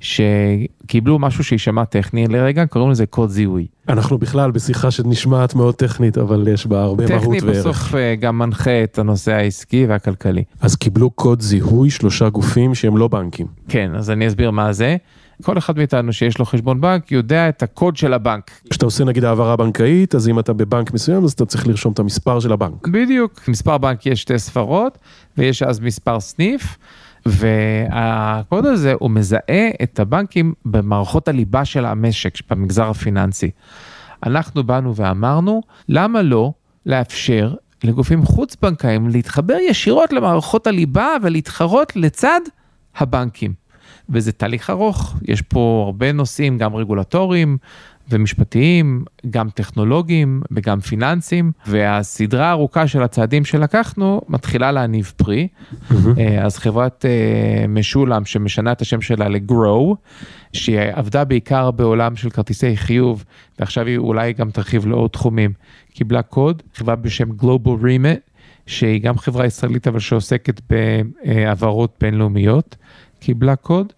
שקיבלו 0.00 1.18
משהו 1.18 1.44
שיישמע 1.44 1.84
טכני 1.84 2.26
לרגע, 2.26 2.66
קוראים 2.66 2.90
לזה 2.90 3.06
קוד 3.06 3.30
זיהוי. 3.30 3.66
אנחנו 3.88 4.18
בכלל 4.18 4.50
בשיחה 4.50 4.90
שנשמעת 4.90 5.54
מאוד 5.54 5.74
טכנית, 5.74 6.18
אבל 6.18 6.48
יש 6.48 6.66
בה 6.66 6.82
הרבה 6.82 7.06
מהות 7.08 7.26
וערך. 7.26 7.36
טכני 7.36 7.50
בסוף 7.50 7.94
אה, 7.94 8.14
גם 8.14 8.38
מנחה 8.38 8.82
את 8.84 8.98
הנושא 8.98 9.32
העסקי 9.32 9.86
והכלכלי. 9.88 10.44
אז 10.60 10.76
קיבלו 10.76 11.10
קוד 11.10 11.40
זיהוי 11.40 11.90
שלושה 11.90 12.28
גופים 12.28 12.74
שהם 12.74 12.96
לא 12.96 13.08
בנקים. 13.08 13.46
כן, 13.68 13.90
אז 13.94 14.10
אני 14.10 14.28
אסביר 14.28 14.50
מה 14.50 14.72
זה. 14.72 14.96
כל 15.42 15.58
אחד 15.58 15.76
מאיתנו 15.78 16.12
שיש 16.12 16.38
לו 16.38 16.44
חשבון 16.44 16.80
בנק 16.80 17.12
יודע 17.12 17.48
את 17.48 17.62
הקוד 17.62 17.96
של 17.96 18.12
הבנק. 18.12 18.50
כשאתה 18.70 18.84
עושה 18.84 19.04
נגיד 19.04 19.24
העברה 19.24 19.56
בנקאית, 19.56 20.14
אז 20.14 20.28
אם 20.28 20.38
אתה 20.38 20.52
בבנק 20.52 20.92
מסוים, 20.92 21.24
אז 21.24 21.32
אתה 21.32 21.46
צריך 21.46 21.66
לרשום 21.66 21.92
את 21.92 21.98
המספר 21.98 22.40
של 22.40 22.52
הבנק. 22.52 22.88
בדיוק, 22.88 23.48
מספר 23.48 23.78
בנק 23.78 24.06
יש 24.06 24.20
שתי 24.20 24.38
ספרות, 24.38 24.98
ויש 25.38 25.62
אז 25.62 25.80
מספר 25.80 26.20
סניף. 26.20 26.78
והקוד 27.26 28.66
הזה 28.66 28.94
הוא 28.98 29.10
מזהה 29.10 29.68
את 29.82 30.00
הבנקים 30.00 30.54
במערכות 30.64 31.28
הליבה 31.28 31.64
של 31.64 31.84
המשק, 31.84 32.50
במגזר 32.50 32.90
הפיננסי. 32.90 33.50
אנחנו 34.26 34.64
באנו 34.64 34.96
ואמרנו, 34.96 35.62
למה 35.88 36.22
לא 36.22 36.52
לאפשר 36.86 37.54
לגופים 37.84 38.22
חוץ-בנקאיים 38.24 39.08
להתחבר 39.08 39.56
ישירות 39.68 40.12
למערכות 40.12 40.66
הליבה 40.66 41.08
ולהתחרות 41.22 41.96
לצד 41.96 42.40
הבנקים. 42.96 43.52
וזה 44.08 44.32
תהליך 44.32 44.70
ארוך, 44.70 45.16
יש 45.22 45.42
פה 45.42 45.82
הרבה 45.86 46.12
נושאים, 46.12 46.58
גם 46.58 46.74
רגולטוריים, 46.74 47.58
ומשפטיים, 48.10 49.04
גם 49.30 49.50
טכנולוגיים 49.50 50.42
וגם 50.50 50.80
פיננסיים, 50.80 51.52
והסדרה 51.66 52.48
הארוכה 52.48 52.88
של 52.88 53.02
הצעדים 53.02 53.44
שלקחנו 53.44 54.20
מתחילה 54.28 54.72
להניב 54.72 55.12
פרי. 55.16 55.48
Mm-hmm. 55.48 55.94
אז 56.42 56.58
חברת 56.58 57.04
אה, 57.08 57.66
משולם 57.68 58.24
שמשנה 58.24 58.72
את 58.72 58.80
השם 58.80 59.00
שלה 59.00 59.28
ל-Grow, 59.28 59.94
שהיא 60.52 60.80
עבדה 60.80 61.24
בעיקר 61.24 61.70
בעולם 61.70 62.16
של 62.16 62.30
כרטיסי 62.30 62.76
חיוב, 62.76 63.24
ועכשיו 63.58 63.86
היא 63.86 63.98
אולי 63.98 64.32
גם 64.32 64.50
תרחיב 64.50 64.86
לעוד 64.86 65.10
תחומים, 65.10 65.52
קיבלה 65.94 66.22
קוד, 66.22 66.62
חברה 66.74 66.96
בשם 66.96 67.30
Global 67.30 67.82
Remit, 67.82 68.30
שהיא 68.66 69.02
גם 69.02 69.18
חברה 69.18 69.46
ישראלית 69.46 69.88
אבל 69.88 69.98
שעוסקת 69.98 70.60
בהעברות 70.70 71.94
בינלאומיות, 72.00 72.76
קיבלה 73.20 73.56
קוד. 73.56 73.92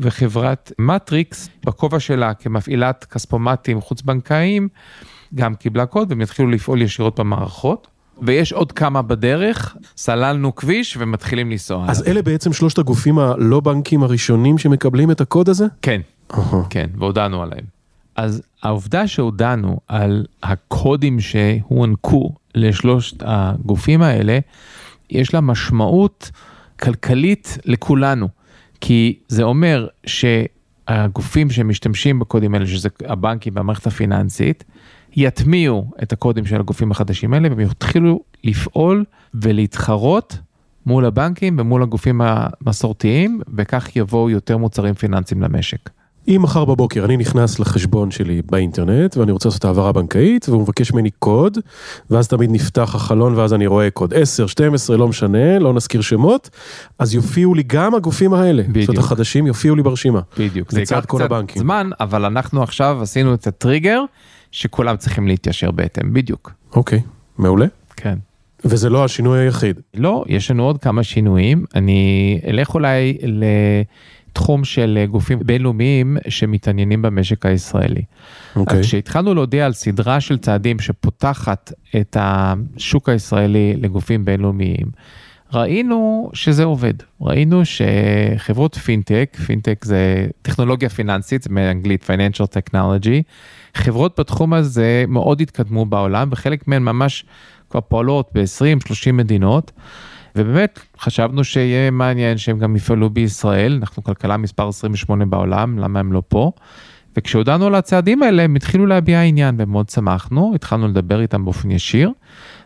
וחברת 0.00 0.72
מטריקס, 0.78 1.48
בכובע 1.64 2.00
שלה 2.00 2.34
כמפעילת 2.34 3.04
כספומטים 3.04 3.80
חוץ-בנקאיים, 3.80 4.68
גם 5.34 5.54
קיבלה 5.54 5.86
קוד 5.86 6.10
והם 6.10 6.20
יתחילו 6.20 6.50
לפעול 6.50 6.82
ישירות 6.82 7.20
במערכות. 7.20 7.88
ויש 8.22 8.52
עוד 8.52 8.72
כמה 8.72 9.02
בדרך, 9.02 9.76
סללנו 9.96 10.54
כביש 10.54 10.96
ומתחילים 11.00 11.50
לנסוע. 11.50 11.84
אז 11.88 12.06
אלה 12.06 12.22
בעצם 12.22 12.52
שלושת 12.52 12.78
הגופים 12.78 13.18
הלא 13.18 13.60
בנקים 13.60 14.02
הראשונים 14.02 14.58
שמקבלים 14.58 15.10
את 15.10 15.20
הקוד 15.20 15.48
הזה? 15.48 15.66
כן, 15.82 16.00
uh-huh. 16.32 16.36
כן, 16.70 16.86
והודענו 16.98 17.42
עליהם. 17.42 17.64
אז 18.16 18.42
העובדה 18.62 19.06
שהודענו 19.06 19.80
על 19.88 20.26
הקודים 20.42 21.20
שהוענקו 21.20 22.34
לשלושת 22.54 23.16
הגופים 23.26 24.02
האלה, 24.02 24.38
יש 25.10 25.34
לה 25.34 25.40
משמעות 25.40 26.30
כלכלית 26.80 27.58
לכולנו. 27.64 28.28
כי 28.80 29.18
זה 29.28 29.42
אומר 29.42 29.86
שהגופים 30.06 31.50
שמשתמשים 31.50 32.18
בקודים 32.18 32.54
האלה, 32.54 32.66
שזה 32.66 32.88
הבנקים 33.04 33.52
והמערכת 33.56 33.86
הפיננסית, 33.86 34.64
יטמיעו 35.16 35.90
את 36.02 36.12
הקודים 36.12 36.46
של 36.46 36.60
הגופים 36.60 36.90
החדשים 36.90 37.34
האלה 37.34 37.48
והם 37.48 37.60
יתחילו 37.60 38.20
לפעול 38.44 39.04
ולהתחרות 39.34 40.38
מול 40.86 41.04
הבנקים 41.04 41.56
ומול 41.58 41.82
הגופים 41.82 42.20
המסורתיים, 42.24 43.40
וכך 43.56 43.96
יבואו 43.96 44.30
יותר 44.30 44.56
מוצרים 44.56 44.94
פיננסיים 44.94 45.42
למשק. 45.42 45.90
אם 46.28 46.40
מחר 46.42 46.64
בבוקר 46.64 47.04
אני 47.04 47.16
נכנס 47.16 47.58
לחשבון 47.58 48.10
שלי 48.10 48.42
באינטרנט 48.50 49.16
ואני 49.16 49.32
רוצה 49.32 49.48
לעשות 49.48 49.64
העברה 49.64 49.92
בנקאית 49.92 50.48
והוא 50.48 50.62
מבקש 50.62 50.92
ממני 50.92 51.10
קוד 51.10 51.58
ואז 52.10 52.28
תמיד 52.28 52.50
נפתח 52.50 52.94
החלון 52.94 53.34
ואז 53.34 53.54
אני 53.54 53.66
רואה 53.66 53.90
קוד 53.90 54.14
10, 54.14 54.46
12, 54.46 54.96
לא 54.96 55.08
משנה, 55.08 55.58
לא 55.58 55.72
נזכיר 55.72 56.00
שמות, 56.00 56.50
אז 56.98 57.14
יופיעו 57.14 57.54
לי 57.54 57.62
גם 57.66 57.94
הגופים 57.94 58.34
האלה, 58.34 58.62
בדיוק. 58.62 58.80
זאת 58.80 58.88
אומרת 58.88 59.04
החדשים 59.04 59.46
יופיעו 59.46 59.76
לי 59.76 59.82
ברשימה. 59.82 60.20
בדיוק, 60.38 60.70
זה 60.70 60.80
ייקח 60.80 61.04
קצת 61.04 61.20
הבנקים. 61.20 61.62
זמן, 61.62 61.90
אבל 62.00 62.24
אנחנו 62.24 62.62
עכשיו 62.62 62.98
עשינו 63.02 63.34
את 63.34 63.46
הטריגר 63.46 64.00
שכולם 64.52 64.96
צריכים 64.96 65.28
להתיישר 65.28 65.70
בהתאם, 65.70 66.12
בדיוק. 66.12 66.52
אוקיי, 66.74 67.02
מעולה. 67.38 67.66
כן. 67.96 68.18
וזה 68.64 68.90
לא 68.90 69.04
השינוי 69.04 69.38
היחיד. 69.38 69.80
לא, 69.94 70.24
יש 70.28 70.50
לנו 70.50 70.64
עוד 70.64 70.78
כמה 70.78 71.02
שינויים. 71.02 71.64
אני 71.74 72.40
אלך 72.46 72.74
אולי 72.74 73.18
לתחום 74.38 74.64
של 74.64 75.04
גופים 75.10 75.38
בינלאומיים 75.46 76.16
שמתעניינים 76.28 77.02
במשק 77.02 77.46
הישראלי. 77.46 78.02
אוקיי. 78.56 78.82
כשהתחלנו 78.82 79.34
להודיע 79.34 79.66
על 79.66 79.72
סדרה 79.72 80.20
של 80.20 80.38
צעדים 80.38 80.78
שפותחת 80.78 81.72
את 82.00 82.16
השוק 82.20 83.08
הישראלי 83.08 83.74
לגופים 83.76 84.24
בינלאומיים, 84.24 84.86
ראינו 85.52 86.30
שזה 86.32 86.64
עובד. 86.64 86.94
ראינו 87.20 87.62
שחברות 87.64 88.74
פינטק, 88.74 89.36
פינטק 89.46 89.84
זה 89.84 90.26
טכנולוגיה 90.42 90.88
פיננסית, 90.88 91.42
זה 91.42 91.50
מאנגלית 91.50 92.10
Financial 92.10 92.46
Technology, 92.46 93.22
חברות 93.74 94.20
בתחום 94.20 94.52
הזה 94.52 95.04
מאוד 95.08 95.40
התקדמו 95.40 95.86
בעולם, 95.86 96.28
וחלק 96.32 96.68
מהן 96.68 96.82
ממש 96.82 97.24
כבר 97.70 97.80
פועלות 97.80 98.30
ב-20-30 98.34 99.12
מדינות. 99.12 99.72
ובאמת 100.36 100.78
חשבנו 101.00 101.44
שיהיה 101.44 101.90
מעניין 101.90 102.38
שהם 102.38 102.58
גם 102.58 102.76
יפעלו 102.76 103.10
בישראל, 103.10 103.78
אנחנו 103.80 104.04
כלכלה 104.04 104.36
מספר 104.36 104.68
28 104.68 105.26
בעולם, 105.26 105.78
למה 105.78 106.00
הם 106.00 106.12
לא 106.12 106.22
פה? 106.28 106.52
וכשהודענו 107.16 107.66
על 107.66 107.74
הצעדים 107.74 108.22
האלה 108.22 108.42
הם 108.42 108.54
התחילו 108.54 108.86
להביע 108.86 109.22
עניין 109.22 109.54
ומאוד 109.58 109.88
שמחנו, 109.88 110.52
התחלנו 110.54 110.88
לדבר 110.88 111.20
איתם 111.20 111.44
באופן 111.44 111.70
ישיר, 111.70 112.12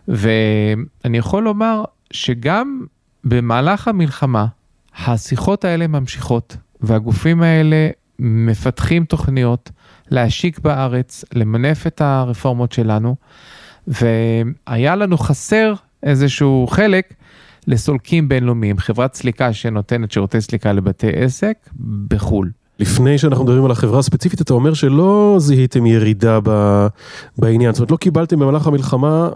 ואני 0.09 1.19
יכול 1.19 1.43
לומר 1.43 1.85
שגם 2.11 2.81
במהלך 3.25 3.89
המלחמה 3.89 4.47
השיחות 5.07 5.65
האלה 5.65 5.87
ממשיכות 5.87 6.57
והגופים 6.81 7.43
האלה 7.43 7.89
מפתחים 8.19 9.05
תוכניות 9.05 9.71
להשיק 10.11 10.59
בארץ, 10.59 11.25
למנף 11.35 11.87
את 11.87 12.01
הרפורמות 12.01 12.73
שלנו, 12.73 13.17
והיה 13.87 14.97
לנו 14.97 15.19
חסר 15.19 15.75
איזשהו 16.03 16.67
חלק 16.71 17.15
לסולקים 17.67 18.29
בינלאומיים, 18.29 18.79
חברת 18.79 19.15
סליקה 19.15 19.53
שנותנת 19.53 20.13
שירותי 20.13 20.41
סליקה 20.41 20.73
לבתי 20.73 21.09
עסק 21.17 21.57
בחו"ל. 22.09 22.51
לפני 22.79 23.19
שאנחנו 23.19 23.45
מדברים 23.45 23.65
על 23.65 23.71
החברה 23.71 23.99
הספציפית, 23.99 24.41
אתה 24.41 24.55
אומר 24.55 24.75
שלא 24.75 25.37
זיהיתם 25.39 25.87
ירידה 25.87 26.39
ב... 26.45 26.87
בעניין, 27.39 27.73
זאת 27.73 27.81
אומרת 27.81 27.91
לא 27.91 27.97
קיבלתם 27.97 28.39
במהלך 28.39 28.67
המלחמה 28.67 29.29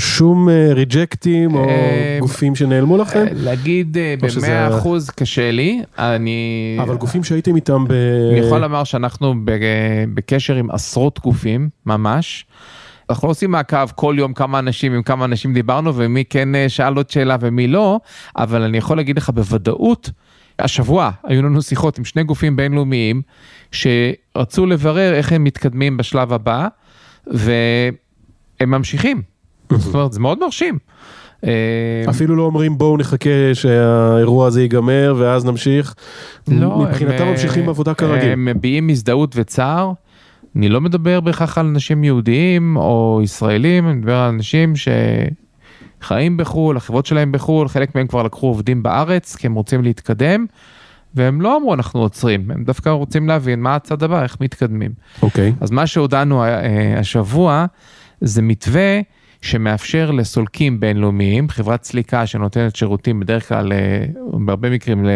שום 0.00 0.48
ריג'קטים 0.74 1.54
או 1.54 1.64
אה, 1.68 2.16
גופים 2.20 2.54
שנעלמו 2.54 2.96
לכם? 2.98 3.24
להגיד 3.34 3.96
אה, 3.98 4.28
שזה- 4.28 4.40
במאה 4.40 4.78
אחוז 4.78 5.10
קשה 5.10 5.50
לי, 5.50 5.82
אני... 5.98 6.78
אבל 6.82 6.96
גופים 6.96 7.24
שהייתם 7.24 7.56
איתם 7.56 7.84
ב... 7.88 7.92
אני 8.32 8.38
יכול 8.40 8.58
לומר 8.58 8.84
שאנחנו 8.84 9.34
בקשר 10.14 10.54
עם 10.54 10.70
עשרות 10.70 11.20
גופים, 11.22 11.68
ממש. 11.86 12.46
אנחנו 13.10 13.28
עושים 13.28 13.50
מעקב 13.50 13.86
כל 13.94 14.14
יום 14.18 14.32
כמה 14.32 14.58
אנשים, 14.58 14.92
עם 14.92 15.02
כמה 15.02 15.24
אנשים 15.24 15.54
דיברנו 15.54 15.94
ומי 15.96 16.24
כן 16.30 16.54
אה, 16.54 16.68
שאל 16.68 16.96
עוד 16.96 17.10
שאלה 17.10 17.36
ומי 17.40 17.68
לא, 17.68 18.00
אבל 18.36 18.62
אני 18.62 18.78
יכול 18.78 18.96
להגיד 18.96 19.18
לך 19.18 19.30
בוודאות, 19.30 20.10
השבוע 20.58 21.10
היו 21.24 21.42
לנו 21.42 21.62
שיחות 21.62 21.98
עם 21.98 22.04
שני 22.04 22.24
גופים 22.24 22.56
בינלאומיים 22.56 23.22
שרצו 23.72 24.66
לברר 24.66 25.14
איך 25.14 25.32
הם 25.32 25.44
מתקדמים 25.44 25.96
בשלב 25.96 26.32
הבא, 26.32 26.68
והם 27.26 27.94
ממשיכים. 28.60 29.22
זאת 29.72 29.94
אומרת, 29.94 30.12
זה 30.12 30.20
מאוד 30.20 30.38
מרשים. 30.40 30.78
אה, 31.46 32.10
אפילו 32.10 32.36
לא 32.36 32.42
אומרים 32.42 32.78
בואו 32.78 32.96
נחכה 32.96 33.54
שהאירוע 33.54 34.46
הזה 34.46 34.62
ייגמר 34.62 35.14
ואז 35.18 35.44
נמשיך. 35.44 35.94
לא, 36.48 36.78
מבחינתם 36.78 37.26
ממשיכים 37.26 37.64
אה, 37.64 37.68
עבודה 37.68 37.94
כרגיל. 37.94 38.28
הם 38.28 38.44
מביעים 38.44 38.88
הזדהות 38.88 39.32
וצער. 39.36 39.92
אני 40.56 40.68
לא 40.68 40.80
מדבר 40.80 41.20
בהכרח 41.20 41.58
על 41.58 41.66
אנשים 41.66 42.04
יהודיים 42.04 42.76
או 42.76 43.20
ישראלים, 43.22 43.88
אני 43.88 43.94
מדבר 43.94 44.16
על 44.16 44.28
אנשים 44.28 44.72
שחיים 46.00 46.36
בחו"ל, 46.36 46.76
החברות 46.76 47.06
שלהם 47.06 47.32
בחו"ל, 47.32 47.68
חלק 47.68 47.94
מהם 47.94 48.06
כבר 48.06 48.22
לקחו 48.22 48.46
עובדים 48.46 48.82
בארץ 48.82 49.36
כי 49.36 49.46
הם 49.46 49.54
רוצים 49.54 49.82
להתקדם, 49.82 50.46
והם 51.14 51.40
לא 51.40 51.56
אמרו 51.56 51.74
אנחנו 51.74 52.00
עוצרים, 52.00 52.50
הם 52.50 52.64
דווקא 52.64 52.88
רוצים 52.88 53.28
להבין 53.28 53.60
מה 53.60 53.74
הצד 53.74 54.02
הבא, 54.02 54.22
איך 54.22 54.36
מתקדמים. 54.40 54.90
אוקיי. 55.22 55.52
אז 55.60 55.70
מה 55.70 55.86
שהודענו 55.86 56.44
אה, 56.44 56.98
השבוע 56.98 57.66
זה 58.20 58.42
מתווה 58.42 59.00
שמאפשר 59.42 60.10
לסולקים 60.10 60.80
בינלאומיים, 60.80 61.48
חברת 61.48 61.84
סליקה 61.84 62.26
שנותנת 62.26 62.76
שירותים 62.76 63.20
בדרך 63.20 63.48
כלל, 63.48 63.72
אה, 63.72 64.04
בהרבה 64.32 64.70
מקרים 64.70 65.06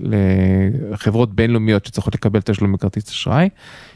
לחברות 0.00 1.34
בינלאומיות 1.34 1.86
שצריכות 1.86 2.14
לקבל 2.14 2.40
תשלום 2.40 2.72
בכרטיס 2.72 3.08
אשראי, 3.08 3.48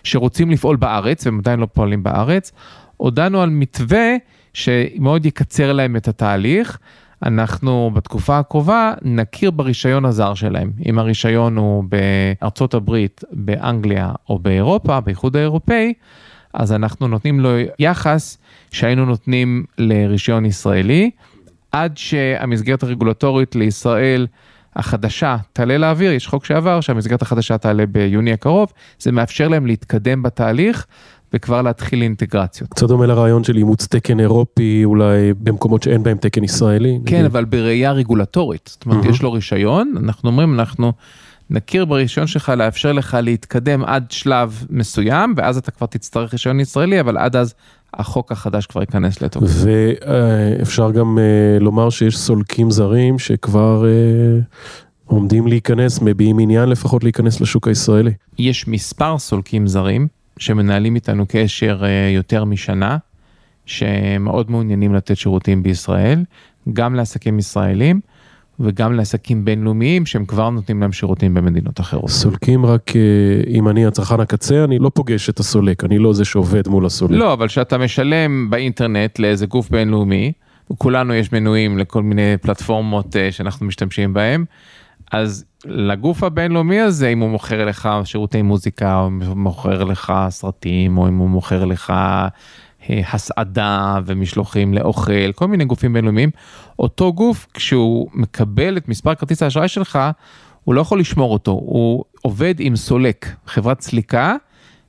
שרוצים 0.04 0.50
לפעול 0.50 0.76
בארץ 0.76 1.26
והם 1.26 1.38
עדיין 1.38 1.60
לא 1.60 1.66
פועלים 1.66 2.02
בארץ. 2.02 2.52
הודענו 2.96 3.42
על 3.42 3.50
מתווה 3.50 4.16
שמאוד 4.54 5.26
יקצר 5.26 5.72
להם 5.72 5.96
את 5.96 6.08
התהליך. 6.08 6.78
אנחנו 7.22 7.90
בתקופה 7.94 8.38
הקרובה 8.38 8.94
נכיר 9.02 9.50
ברישיון 9.50 10.04
הזר 10.04 10.34
שלהם. 10.34 10.72
אם 10.86 10.98
הרישיון 10.98 11.56
הוא 11.56 11.84
בארצות 12.40 12.74
הברית, 12.74 13.24
באנגליה 13.32 14.12
או 14.28 14.38
באירופה, 14.38 15.00
באיחוד 15.00 15.36
האירופאי, 15.36 15.92
אז 16.54 16.72
אנחנו 16.72 17.08
נותנים 17.08 17.40
לו 17.40 17.50
יחס 17.78 18.38
שהיינו 18.70 19.04
נותנים 19.04 19.64
לרישיון 19.78 20.46
ישראלי, 20.46 21.10
עד 21.72 21.96
שהמסגרת 21.96 22.82
הרגולטורית 22.82 23.54
לישראל 23.54 24.26
החדשה 24.76 25.36
תעלה 25.52 25.78
לאוויר, 25.78 26.12
יש 26.12 26.26
חוק 26.26 26.44
שעבר 26.44 26.80
שהמסגרת 26.80 27.22
החדשה 27.22 27.58
תעלה 27.58 27.86
ביוני 27.86 28.32
הקרוב, 28.32 28.72
זה 28.98 29.12
מאפשר 29.12 29.48
להם 29.48 29.66
להתקדם 29.66 30.22
בתהליך 30.22 30.86
וכבר 31.32 31.62
להתחיל 31.62 32.02
אינטגרציות. 32.02 32.70
קצת 32.70 32.88
דומה 32.88 33.06
לרעיון 33.06 33.44
של 33.44 33.56
אימוץ 33.56 33.86
תקן 33.86 34.20
אירופי 34.20 34.84
אולי 34.84 35.34
במקומות 35.38 35.82
שאין 35.82 36.02
בהם 36.02 36.16
תקן 36.16 36.44
ישראלי. 36.44 36.98
כן, 37.06 37.16
נגיד. 37.16 37.26
אבל 37.26 37.44
בראייה 37.44 37.92
רגולטורית. 37.92 38.68
זאת 38.72 38.84
אומרת, 38.84 38.98
מהמם. 38.98 39.10
יש 39.10 39.22
לו 39.22 39.32
רישיון, 39.32 39.94
אנחנו 39.96 40.30
אומרים, 40.30 40.60
אנחנו 40.60 40.92
נכיר 41.50 41.84
ברישיון 41.84 42.26
שלך 42.26 42.52
לאפשר 42.56 42.92
לך 42.92 43.16
להתקדם 43.22 43.84
עד 43.84 44.10
שלב 44.10 44.66
מסוים, 44.70 45.34
ואז 45.36 45.56
אתה 45.56 45.70
כבר 45.70 45.86
תצטרך 45.86 46.32
רישיון 46.32 46.60
ישראלי, 46.60 47.00
אבל 47.00 47.18
עד 47.18 47.36
אז 47.36 47.54
החוק 47.94 48.32
החדש 48.32 48.66
כבר 48.66 48.80
ייכנס 48.80 49.22
לתוקף. 49.22 49.46
ואפשר 49.64 50.90
גם 50.90 51.18
אה, 51.18 51.58
לומר 51.60 51.90
שיש 51.90 52.18
סולקים 52.18 52.70
זרים 52.70 53.18
שכבר 53.18 53.84
אה, 53.86 54.40
עומדים 55.04 55.46
להיכנס, 55.46 56.00
מביעים 56.02 56.38
עניין 56.38 56.68
לפחות 56.68 57.04
להיכנס 57.04 57.40
לשוק 57.40 57.68
הישראלי. 57.68 58.12
יש 58.38 58.68
מספר 58.68 59.18
סולקים 59.18 59.66
זרים 59.66 60.08
שמנהלים 60.38 60.94
איתנו 60.94 61.24
קשר 61.28 61.80
אה, 61.84 62.10
יותר 62.14 62.44
משנה, 62.44 62.96
שמאוד 63.66 64.50
מעוניינים 64.50 64.94
לתת 64.94 65.16
שירותים 65.16 65.62
בישראל, 65.62 66.24
גם 66.72 66.94
לעסקים 66.94 67.38
ישראלים 67.38 68.00
וגם 68.60 68.92
לעסקים 68.92 69.44
בינלאומיים 69.44 70.06
שהם 70.06 70.24
כבר 70.24 70.50
נותנים 70.50 70.80
להם 70.80 70.92
שירותים 70.92 71.34
במדינות 71.34 71.80
אחרות. 71.80 72.10
סולקים 72.10 72.66
רק 72.66 72.92
אה, 72.96 73.00
אם 73.46 73.68
אני 73.68 73.86
הצרכן 73.86 74.20
הקצה, 74.20 74.64
אני 74.64 74.78
לא 74.78 74.90
פוגש 74.94 75.30
את 75.30 75.40
הסולק, 75.40 75.84
אני 75.84 75.98
לא 75.98 76.12
זה 76.12 76.24
שעובד 76.24 76.68
מול 76.68 76.86
הסולק. 76.86 77.18
לא, 77.18 77.32
אבל 77.32 77.48
כשאתה 77.48 77.78
משלם 77.78 78.50
באינטרנט 78.50 79.18
לאיזה 79.18 79.46
גוף 79.46 79.70
בינלאומי, 79.70 80.32
וכולנו 80.72 81.14
יש 81.14 81.32
מנויים 81.32 81.78
לכל 81.78 82.02
מיני 82.02 82.36
פלטפורמות 82.40 83.16
אה, 83.16 83.32
שאנחנו 83.32 83.66
משתמשים 83.66 84.14
בהם, 84.14 84.44
אז 85.12 85.44
לגוף 85.64 86.22
הבינלאומי 86.22 86.80
הזה, 86.80 87.08
אם 87.08 87.18
הוא 87.18 87.30
מוכר 87.30 87.64
לך 87.64 87.88
שירותי 88.04 88.42
מוזיקה, 88.42 89.00
או 89.00 89.10
מוכר 89.36 89.84
לך 89.84 90.12
סרטים, 90.28 90.98
או 90.98 91.08
אם 91.08 91.16
הוא 91.16 91.28
מוכר 91.28 91.64
לך 91.64 91.92
הסעדה 92.88 93.98
ומשלוחים 94.06 94.74
לאוכל, 94.74 95.32
כל 95.34 95.48
מיני 95.48 95.64
גופים 95.64 95.92
בינלאומיים, 95.92 96.30
אותו 96.78 97.12
גוף, 97.12 97.46
כשהוא 97.54 98.08
מקבל 98.14 98.76
את 98.76 98.88
מספר 98.88 99.14
כרטיס 99.14 99.42
האשראי 99.42 99.68
שלך, 99.68 99.98
הוא 100.64 100.74
לא 100.74 100.80
יכול 100.80 101.00
לשמור 101.00 101.32
אותו, 101.32 101.50
הוא 101.50 102.04
עובד 102.22 102.54
עם 102.58 102.76
סולק, 102.76 103.26
חברת 103.46 103.80
סליקה 103.80 104.36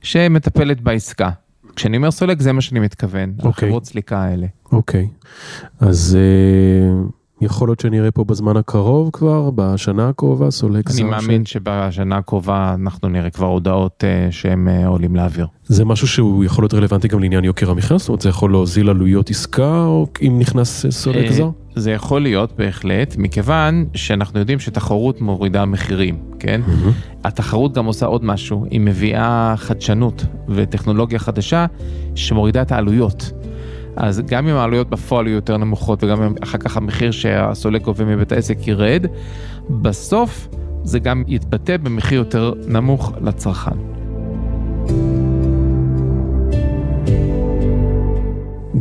שמטפלת 0.02 0.80
בעסקה. 0.80 1.30
כשאני 1.76 1.96
אומר 1.96 2.10
סולק 2.10 2.40
זה 2.40 2.52
מה 2.52 2.60
שאני 2.60 2.80
מתכוון, 2.80 3.34
על 3.38 3.46
אוקיי. 3.46 3.68
חברות 3.68 3.84
סליקה 3.84 4.22
האלה. 4.22 4.46
אוקיי, 4.72 5.08
אז 5.80 6.18
אה, 6.20 7.02
יכול 7.42 7.68
להיות 7.68 7.80
שנראה 7.80 8.10
פה 8.10 8.24
בזמן 8.24 8.56
הקרוב 8.56 9.10
כבר, 9.12 9.50
בשנה 9.54 10.08
הקרובה, 10.08 10.50
סולק 10.50 10.90
אני 10.90 10.96
זר. 10.96 11.04
מאמין 11.04 11.44
שבשנה 11.44 12.16
הקרובה 12.16 12.74
אנחנו 12.74 13.08
נראה 13.08 13.30
כבר 13.30 13.46
הודעות 13.46 14.04
אה, 14.04 14.28
שהם 14.30 14.68
אה, 14.68 14.86
עולים 14.86 15.16
לאוויר. 15.16 15.46
זה 15.64 15.84
משהו 15.84 16.08
שהוא 16.08 16.44
יכול 16.44 16.62
להיות 16.62 16.74
רלוונטי 16.74 17.08
גם 17.08 17.20
לעניין 17.20 17.44
יוקר 17.44 17.70
המחיה? 17.70 17.98
זאת 17.98 18.08
אומרת, 18.08 18.20
זה 18.20 18.28
יכול 18.28 18.50
להוזיל 18.50 18.90
עלויות 18.90 19.30
עסקה, 19.30 19.84
או 19.84 20.06
אם 20.26 20.38
נכנס 20.38 20.84
אה, 20.84 20.90
סולק 20.90 21.32
זר? 21.32 21.50
זה 21.74 21.92
יכול 21.92 22.22
להיות 22.22 22.52
בהחלט, 22.58 23.14
מכיוון 23.18 23.86
שאנחנו 23.94 24.38
יודעים 24.38 24.58
שתחרות 24.58 25.20
מורידה 25.20 25.64
מחירים, 25.64 26.18
כן? 26.38 26.60
מהמם. 26.66 26.92
התחרות 27.24 27.74
גם 27.74 27.84
עושה 27.84 28.06
עוד 28.06 28.24
משהו, 28.24 28.66
היא 28.70 28.80
מביאה 28.80 29.54
חדשנות 29.56 30.24
וטכנולוגיה 30.48 31.18
חדשה 31.18 31.66
שמורידה 32.14 32.62
את 32.62 32.72
העלויות. 32.72 33.32
אז 33.96 34.22
גם 34.26 34.48
אם 34.48 34.56
העלויות 34.56 34.90
בפועל 34.90 35.26
יהיו 35.26 35.34
יותר 35.34 35.56
נמוכות 35.56 36.04
וגם 36.04 36.22
אם 36.22 36.34
אחר 36.42 36.58
כך 36.58 36.76
המחיר 36.76 37.10
שהסולק 37.10 37.82
גובה 37.82 38.04
מבית 38.04 38.32
העסק 38.32 38.68
ירד, 38.68 39.06
בסוף 39.70 40.48
זה 40.84 40.98
גם 40.98 41.24
יתבטא 41.26 41.76
במחיר 41.76 42.18
יותר 42.18 42.52
נמוך 42.66 43.12
לצרכן. 43.20 43.76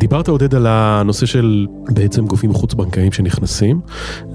דיברת 0.02 0.28
עודד 0.28 0.56
על 0.56 0.68
הנושא 0.70 1.26
של 1.26 1.68
בעצם 1.90 2.26
גופים 2.26 2.54
חוץ-בנקאיים 2.54 3.12
שנכנסים, 3.12 3.82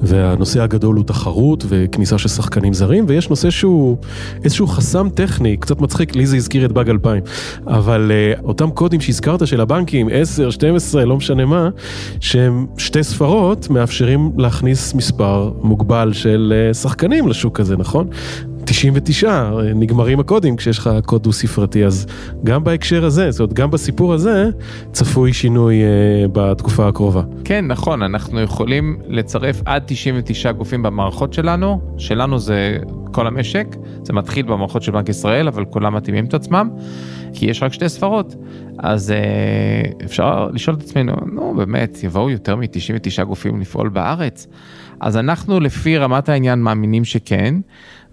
והנושא 0.03 0.63
הגדול 0.63 0.97
הוא 0.97 1.05
תחרות 1.05 1.65
וכניסה 1.69 2.19
של 2.19 2.29
שחקנים 2.29 2.75
זרים, 2.75 3.05
ויש 3.09 3.31
נושא 3.31 3.51
שהוא 3.51 3.97
איזשהו 4.45 4.67
חסם 4.67 5.09
טכני, 5.09 5.57
קצת 5.57 5.81
מצחיק, 5.81 6.17
לי 6.17 6.27
זה 6.27 6.37
הזכיר 6.37 6.65
את 6.65 6.73
באג 6.73 6.91
2000, 6.91 7.23
אבל 7.67 8.11
uh, 8.11 8.45
אותם 8.45 8.71
קודים 8.71 9.01
שהזכרת 9.01 9.47
של 9.47 9.61
הבנקים, 9.61 10.09
10, 10.13 10.51
12, 10.51 11.05
לא 11.05 11.17
משנה 11.17 11.45
מה, 11.45 11.69
שהם 12.21 12.67
שתי 12.79 13.05
ספרות, 13.05 13.71
מאפשרים 13.71 14.33
להכניס 14.39 14.95
מספר 14.95 15.53
מוגבל 15.63 16.13
של 16.13 16.53
uh, 16.71 16.75
שחקנים 16.75 17.29
לשוק 17.29 17.61
הזה, 17.61 17.77
נכון? 17.77 18.09
99 18.67 19.51
נגמרים 19.75 20.21
הקודים 20.21 20.57
כשיש 20.57 20.79
לך 20.79 20.91
קוד 21.07 21.23
דו 21.23 21.33
ספרתי, 21.33 21.85
אז 21.85 22.07
גם 22.45 22.65
בהקשר 22.65 23.05
הזה, 23.05 23.31
זאת 23.31 23.41
אומרת, 23.41 23.53
גם 23.53 23.71
בסיפור 23.71 24.15
הזה, 24.15 24.51
צפוי 24.93 25.33
שינוי 25.33 25.83
uh, 25.83 26.29
בתקופה 26.33 26.89
הקרובה. 26.89 27.23
כן, 27.45 27.67
נכון, 27.67 28.03
אנחנו 28.03 28.41
יכולים 28.41 28.99
לצרף 29.09 29.63
עד 29.65 29.83
99 29.87 30.53
גופים 30.53 30.83
במערכות 30.83 31.33
שלנו, 31.33 31.81
שלנו 31.99 32.39
זה 32.39 32.79
כל 33.17 33.27
המשק, 33.27 33.67
זה 34.03 34.13
מתחיל 34.13 34.47
במערכות 34.47 34.83
של 34.83 34.93
בנק 34.93 35.09
ישראל, 35.09 35.49
אבל 35.49 35.65
כולם 35.65 35.95
מתאימים 35.95 36.25
את 36.25 36.35
עצמם, 36.35 36.71
כי 37.35 37.47
יש 37.47 37.63
רק 37.63 37.73
שתי 37.73 37.89
ספרות. 37.89 38.35
אז 38.79 39.13
uh, 39.13 40.05
אפשר 40.05 40.49
לשאול 40.53 40.77
את 40.77 40.83
עצמנו, 40.83 41.13
נו 41.33 41.55
באמת, 41.57 41.99
יבואו 42.03 42.31
יותר 42.31 42.57
מ-99 42.57 43.25
גופים 43.25 43.61
לפעול 43.61 43.89
בארץ? 43.89 44.47
אז 45.01 45.17
אנחנו 45.17 45.61
לפי 45.61 45.99
רמת 45.99 46.29
העניין 46.29 46.63
מאמינים 46.63 47.05
שכן. 47.05 47.55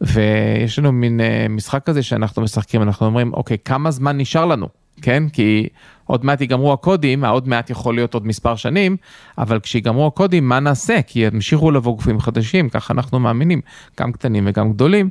ויש 0.01 0.79
לנו 0.79 0.91
מין 0.91 1.19
uh, 1.19 1.49
משחק 1.49 1.83
כזה 1.85 2.03
שאנחנו 2.03 2.41
משחקים, 2.41 2.81
אנחנו 2.81 3.05
אומרים, 3.05 3.33
אוקיי, 3.33 3.57
כמה 3.65 3.91
זמן 3.91 4.17
נשאר 4.17 4.45
לנו, 4.45 4.67
כן? 5.01 5.23
כי 5.29 5.67
עוד 6.05 6.25
מעט 6.25 6.41
ייגמרו 6.41 6.73
הקודים, 6.73 7.23
העוד 7.23 7.47
מעט 7.47 7.69
יכול 7.69 7.95
להיות 7.95 8.13
עוד 8.13 8.27
מספר 8.27 8.55
שנים, 8.55 8.97
אבל 9.37 9.59
כשיגמרו 9.59 10.07
הקודים, 10.07 10.49
מה 10.49 10.59
נעשה? 10.59 11.01
כי 11.07 11.19
ימשיכו 11.19 11.71
לבוא 11.71 11.95
גופים 11.95 12.19
חדשים, 12.19 12.69
ככה 12.69 12.93
אנחנו 12.93 13.19
מאמינים, 13.19 13.61
גם 13.99 14.11
קטנים 14.11 14.43
וגם 14.47 14.73
גדולים. 14.73 15.09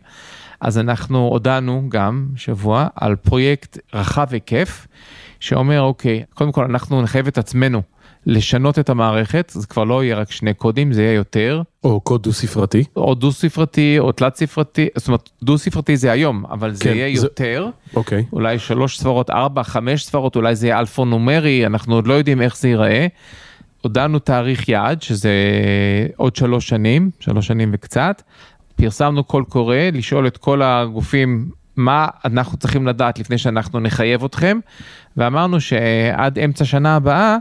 אז 0.60 0.78
אנחנו 0.78 1.18
הודענו 1.18 1.86
גם 1.88 2.26
שבוע 2.36 2.86
על 2.96 3.16
פרויקט 3.16 3.78
רחב 3.94 4.26
היקף, 4.30 4.86
שאומר, 5.40 5.80
אוקיי, 5.80 6.24
קודם 6.34 6.52
כל 6.52 6.64
אנחנו 6.64 7.02
נחייב 7.02 7.26
את 7.26 7.38
עצמנו 7.38 7.82
לשנות 8.26 8.78
את 8.78 8.90
המערכת, 8.90 9.52
זה 9.54 9.66
כבר 9.66 9.84
לא 9.84 10.04
יהיה 10.04 10.16
רק 10.16 10.30
שני 10.30 10.54
קודים, 10.54 10.92
זה 10.92 11.02
יהיה 11.02 11.12
יותר. 11.12 11.62
או 11.84 12.00
קוד 12.00 12.22
דו 12.22 12.32
ספרתי. 12.32 12.84
או 12.96 13.14
דו 13.14 13.32
ספרתי, 13.32 13.98
או 13.98 14.12
תלת 14.12 14.36
ספרתי, 14.36 14.88
זאת 14.96 15.08
אומרת, 15.08 15.30
דו 15.42 15.58
ספרתי 15.58 15.96
זה 15.96 16.12
היום, 16.12 16.44
אבל 16.50 16.72
זה 16.72 16.84
כן, 16.84 16.94
יהיה 16.94 17.20
זה... 17.20 17.26
יותר. 17.26 17.68
אוקיי. 17.96 18.24
אולי 18.32 18.58
שלוש 18.58 18.98
ספרות, 18.98 19.30
ארבע, 19.30 19.62
חמש 19.62 20.04
ספרות, 20.04 20.36
אולי 20.36 20.56
זה 20.56 20.66
יהיה 20.66 20.78
אלפונומרי, 20.78 21.66
אנחנו 21.66 21.94
עוד 21.94 22.06
לא 22.06 22.14
יודעים 22.14 22.42
איך 22.42 22.56
זה 22.56 22.68
ייראה. 22.68 23.06
הודענו 23.82 24.18
תאריך 24.18 24.68
יעד, 24.68 25.02
שזה 25.02 25.32
עוד 26.16 26.36
שלוש 26.36 26.68
שנים, 26.68 27.10
שלוש 27.20 27.46
שנים 27.46 27.70
וקצת. 27.72 28.22
פרסמנו 28.76 29.24
קול 29.24 29.44
קורא 29.44 29.76
לשאול 29.92 30.26
את 30.26 30.36
כל 30.36 30.62
הגופים 30.62 31.48
מה 31.76 32.08
אנחנו 32.24 32.58
צריכים 32.58 32.86
לדעת 32.86 33.18
לפני 33.18 33.38
שאנחנו 33.38 33.80
נחייב 33.80 34.24
אתכם, 34.24 34.58
ואמרנו 35.16 35.60
שעד 35.60 36.38
אמצע 36.38 36.64
שנה 36.64 36.96
הבאה, 36.96 37.36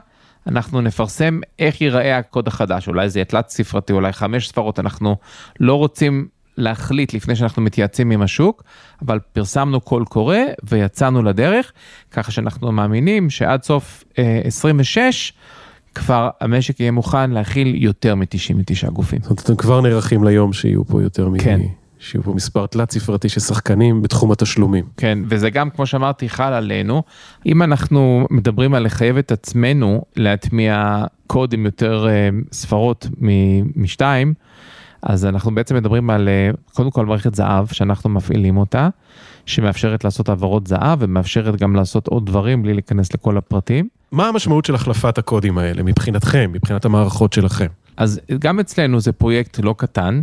אנחנו 0.47 0.81
נפרסם 0.81 1.39
איך 1.59 1.81
ייראה 1.81 2.17
הקוד 2.17 2.47
החדש, 2.47 2.87
אולי 2.87 3.09
זה 3.09 3.19
יהיה 3.19 3.25
תלת 3.25 3.49
ספרתי, 3.49 3.93
אולי 3.93 4.13
חמש 4.13 4.47
ספרות, 4.47 4.79
אנחנו 4.79 5.15
לא 5.59 5.75
רוצים 5.75 6.27
להחליט 6.57 7.13
לפני 7.13 7.35
שאנחנו 7.35 7.61
מתייעצים 7.61 8.11
עם 8.11 8.21
השוק, 8.21 8.63
אבל 9.05 9.19
פרסמנו 9.33 9.81
קול 9.81 10.05
קורא 10.05 10.37
ויצאנו 10.63 11.23
לדרך, 11.23 11.71
ככה 12.11 12.31
שאנחנו 12.31 12.71
מאמינים 12.71 13.29
שעד 13.29 13.63
סוף 13.63 14.03
אה, 14.19 14.41
26, 14.43 15.33
כבר 15.95 16.29
המשק 16.41 16.79
יהיה 16.79 16.91
מוכן 16.91 17.31
להכיל 17.31 17.83
יותר 17.83 18.15
מ-99 18.15 18.89
גופים. 18.89 19.19
זאת 19.21 19.29
אומרת, 19.29 19.45
אתם 19.45 19.55
כבר 19.55 19.81
נערכים 19.81 20.23
ליום 20.23 20.53
שיהיו 20.53 20.85
פה 20.85 21.01
יותר 21.01 21.29
מ... 21.29 21.39
כן. 21.39 21.59
שיהיו 22.01 22.23
פה 22.23 22.33
מספר 22.33 22.65
תלת 22.65 22.91
ספרתי 22.91 23.29
של 23.29 23.39
שחקנים 23.39 24.01
בתחום 24.01 24.31
התשלומים. 24.31 24.85
כן, 24.97 25.19
וזה 25.27 25.49
גם, 25.49 25.69
כמו 25.69 25.85
שאמרתי, 25.85 26.29
חל 26.29 26.53
עלינו. 26.53 27.03
אם 27.45 27.63
אנחנו 27.63 28.27
מדברים 28.31 28.73
על 28.73 28.85
לחייב 28.85 29.17
את 29.17 29.31
עצמנו 29.31 30.01
להטמיע 30.15 31.03
קוד 31.27 31.53
עם 31.53 31.65
יותר 31.65 32.07
uh, 32.07 32.47
ספרות 32.51 33.07
משתיים, 33.75 34.33
אז 35.03 35.25
אנחנו 35.25 35.55
בעצם 35.55 35.75
מדברים 35.75 36.09
על, 36.09 36.29
uh, 36.53 36.73
קודם 36.73 36.91
כל 36.91 37.05
מערכת 37.05 37.35
זהב, 37.35 37.67
שאנחנו 37.67 38.09
מפעילים 38.09 38.57
אותה, 38.57 38.89
שמאפשרת 39.45 40.03
לעשות 40.03 40.29
העברות 40.29 40.67
זהב 40.67 40.97
ומאפשרת 41.01 41.55
גם 41.55 41.75
לעשות 41.75 42.07
עוד 42.07 42.25
דברים 42.25 42.63
בלי 42.63 42.73
להיכנס 42.73 43.13
לכל 43.13 43.37
הפרטים. 43.37 43.87
מה 44.11 44.27
המשמעות 44.27 44.65
של 44.65 44.75
החלפת 44.75 45.17
הקודים 45.17 45.57
האלה 45.57 45.83
מבחינתכם, 45.83 46.51
מבחינת 46.53 46.85
המערכות 46.85 47.33
שלכם? 47.33 47.67
אז 47.97 48.19
גם 48.39 48.59
אצלנו 48.59 48.99
זה 48.99 49.11
פרויקט 49.11 49.59
לא 49.63 49.75
קטן. 49.77 50.21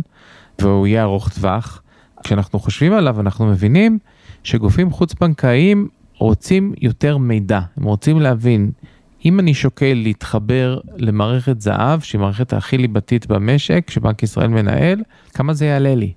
והוא 0.61 0.87
יהיה 0.87 1.03
ארוך 1.03 1.29
טווח. 1.29 1.81
כשאנחנו 2.23 2.59
חושבים 2.59 2.93
עליו 2.93 3.19
אנחנו 3.19 3.45
מבינים 3.45 3.99
שגופים 4.43 4.91
חוץ 4.91 5.13
בנקאיים 5.13 5.87
רוצים 6.17 6.73
יותר 6.81 7.17
מידע, 7.17 7.59
הם 7.77 7.83
רוצים 7.83 8.19
להבין 8.19 8.71
אם 9.25 9.39
אני 9.39 9.53
שוקל 9.53 9.93
להתחבר 9.93 10.79
למערכת 10.97 11.61
זהב, 11.61 11.99
שהיא 11.99 12.21
מערכת 12.21 12.53
הכי 12.53 12.77
ליבתית 12.77 13.27
במשק, 13.27 13.89
שבנק 13.89 14.23
ישראל 14.23 14.47
מנהל, 14.47 15.03
כמה 15.33 15.53
זה 15.53 15.65
יעלה 15.65 15.95
לי? 15.95 16.13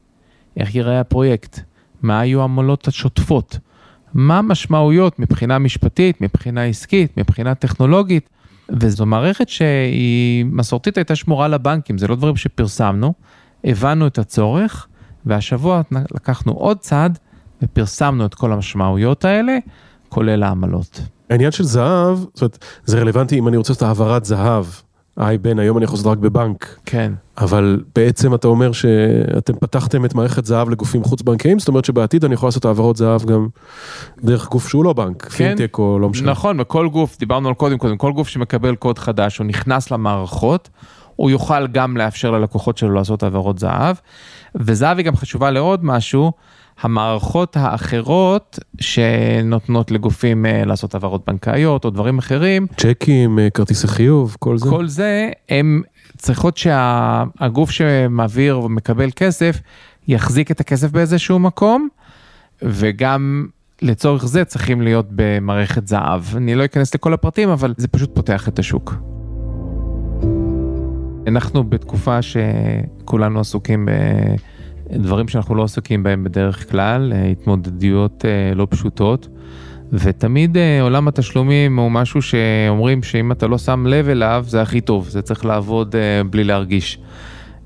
איך 0.57 0.75
ייראה 0.75 1.01
הפרויקט? 1.01 1.61
מה 2.03 2.21
היו 2.21 2.41
העמלות 2.41 2.89
השוטפות? 2.89 3.59
מה 4.15 4.39
המשמעויות 4.39 5.19
מבחינה 5.19 5.59
משפטית, 5.59 6.21
מבחינה 6.21 6.65
עסקית, 6.65 7.17
מבחינה 7.17 7.55
טכנולוגית? 7.55 8.29
וזו 8.81 9.07
מערכת 9.07 9.49
שהיא 9.49 10.45
מסורתית 10.45 10.97
הייתה 10.97 11.17
שמורה 11.17 11.49
לבנקים, 11.49 11.99
זה 11.99 12.09
לא 12.09 12.17
דברים 12.17 12.37
שפרסמנו, 12.37 13.15
הבנו 13.65 14.07
את 14.07 14.19
הצורך, 14.19 14.87
והשבוע 15.27 15.83
לקחנו 16.15 16.53
עוד 16.53 16.79
צעד 16.79 17.19
ופרסמנו 17.63 18.27
את 18.27 18.35
כל 18.35 18.53
המשמעויות 18.53 19.25
האלה, 19.25 19.59
כולל 20.09 20.43
העמלות. 20.43 21.01
העניין 21.31 21.51
של 21.51 21.65
זהב, 21.65 22.19
זאת 22.19 22.43
אומרת, 22.43 22.65
זה 22.85 23.01
רלוונטי 23.01 23.39
אם 23.39 23.49
אני 23.49 23.57
רוצה 23.57 23.73
לעשות 23.73 23.83
העברת 23.83 24.25
זהב. 24.25 24.65
היי 25.17 25.39
בן, 25.39 25.59
היום 25.59 25.77
אני 25.77 25.85
יכול 25.85 25.97
לעשות 25.97 26.13
רק 26.13 26.19
בבנק. 26.19 26.79
כן. 26.87 27.13
אבל 27.39 27.83
בעצם 27.95 28.35
אתה 28.35 28.49
אומר 28.49 28.73
שאתם 28.73 29.53
פתחתם 29.61 30.05
את 30.05 30.15
מערכת 30.15 30.45
זהב 30.45 30.69
לגופים 30.69 31.05
חוץ 31.05 31.23
בנקאיים, 31.23 31.59
זאת 31.59 31.69
אומרת 31.69 31.85
שבעתיד 31.85 32.25
אני 32.25 32.35
יכול 32.35 32.47
לעשות 32.47 32.65
העברות 32.65 32.97
זהב 32.97 33.25
גם 33.25 33.49
דרך 34.25 34.49
גוף 34.49 34.69
שהוא 34.69 34.85
לא 34.85 34.93
בנק, 34.93 35.23
כן. 35.23 35.31
פינטק 35.31 35.79
או 35.79 35.99
לא 35.99 36.09
משנה. 36.09 36.31
נכון, 36.31 36.61
וכל 36.61 36.89
גוף, 36.89 37.19
דיברנו 37.19 37.49
על 37.49 37.55
קודם 37.55 37.79
קודם, 37.79 37.97
כל 37.97 38.13
גוף 38.13 38.29
שמקבל 38.29 38.75
קוד 38.75 38.99
חדש, 38.99 39.39
הוא 39.39 39.47
נכנס 39.47 39.91
למערכות, 39.91 40.69
הוא 41.23 41.31
יוכל 41.31 41.67
גם 41.67 41.97
לאפשר 41.97 42.31
ללקוחות 42.31 42.79
שלו 42.79 42.95
לעשות 42.95 43.23
העברות 43.23 43.59
זהב. 43.59 43.97
וזהב 44.55 44.97
היא 44.97 45.07
גם 45.07 45.17
חשובה 45.17 45.51
לעוד 45.51 45.85
משהו, 45.85 46.33
המערכות 46.81 47.57
האחרות 47.57 48.59
שנותנות 48.81 49.91
לגופים 49.91 50.47
אה, 50.47 50.65
לעשות 50.65 50.95
העברות 50.95 51.23
בנקאיות 51.27 51.85
או 51.85 51.91
דברים 51.91 52.19
אחרים. 52.19 52.67
צ'קים, 52.77 53.39
אה, 53.39 53.51
כרטיסי 53.51 53.89
חיוב, 53.89 54.37
כל 54.39 54.59
זה. 54.59 54.71
כל 54.71 54.89
זה, 54.89 55.31
הן 55.49 55.83
צריכות 56.17 56.57
שהגוף 56.57 57.71
שמעביר 57.71 58.61
ומקבל 58.61 59.11
כסף, 59.17 59.61
יחזיק 60.09 60.51
את 60.51 60.61
הכסף 60.61 60.91
באיזשהו 60.91 61.39
מקום, 61.39 61.89
וגם 62.63 63.47
לצורך 63.83 64.27
זה 64.27 64.45
צריכים 64.45 64.81
להיות 64.81 65.07
במערכת 65.11 65.87
זהב. 65.89 66.23
אני 66.37 66.55
לא 66.55 66.65
אכנס 66.65 66.95
לכל 66.95 67.15
הפרטים, 67.15 67.49
אבל 67.49 67.75
זה 67.77 67.89
פשוט 67.89 68.15
פותח 68.15 68.49
את 68.49 68.59
השוק. 68.59 69.12
אנחנו 71.27 71.65
בתקופה 71.65 72.19
שכולנו 72.23 73.41
עסוקים 73.41 73.89
בדברים 74.91 75.29
שאנחנו 75.29 75.55
לא 75.55 75.65
עסוקים 75.65 76.03
בהם 76.03 76.25
בדרך 76.25 76.71
כלל, 76.71 77.13
התמודדויות 77.33 78.25
אה, 78.25 78.55
לא 78.55 78.67
פשוטות, 78.71 79.29
ותמיד 79.93 80.57
אה, 80.57 80.83
עולם 80.83 81.09
התשלומים 81.09 81.79
הוא 81.79 81.91
משהו 81.91 82.23
שאומרים 82.23 83.03
שאם 83.03 83.33
אתה 83.33 83.47
לא 83.47 83.59
שם 83.59 83.87
לב 83.87 84.09
אליו 84.09 84.45
זה 84.49 84.63
הכי 84.63 84.81
טוב, 84.81 85.09
זה 85.09 85.23
צריך 85.23 85.45
לעבוד 85.45 85.97
אה, 85.97 86.25
בלי 86.25 86.45
להרגיש. 86.45 86.99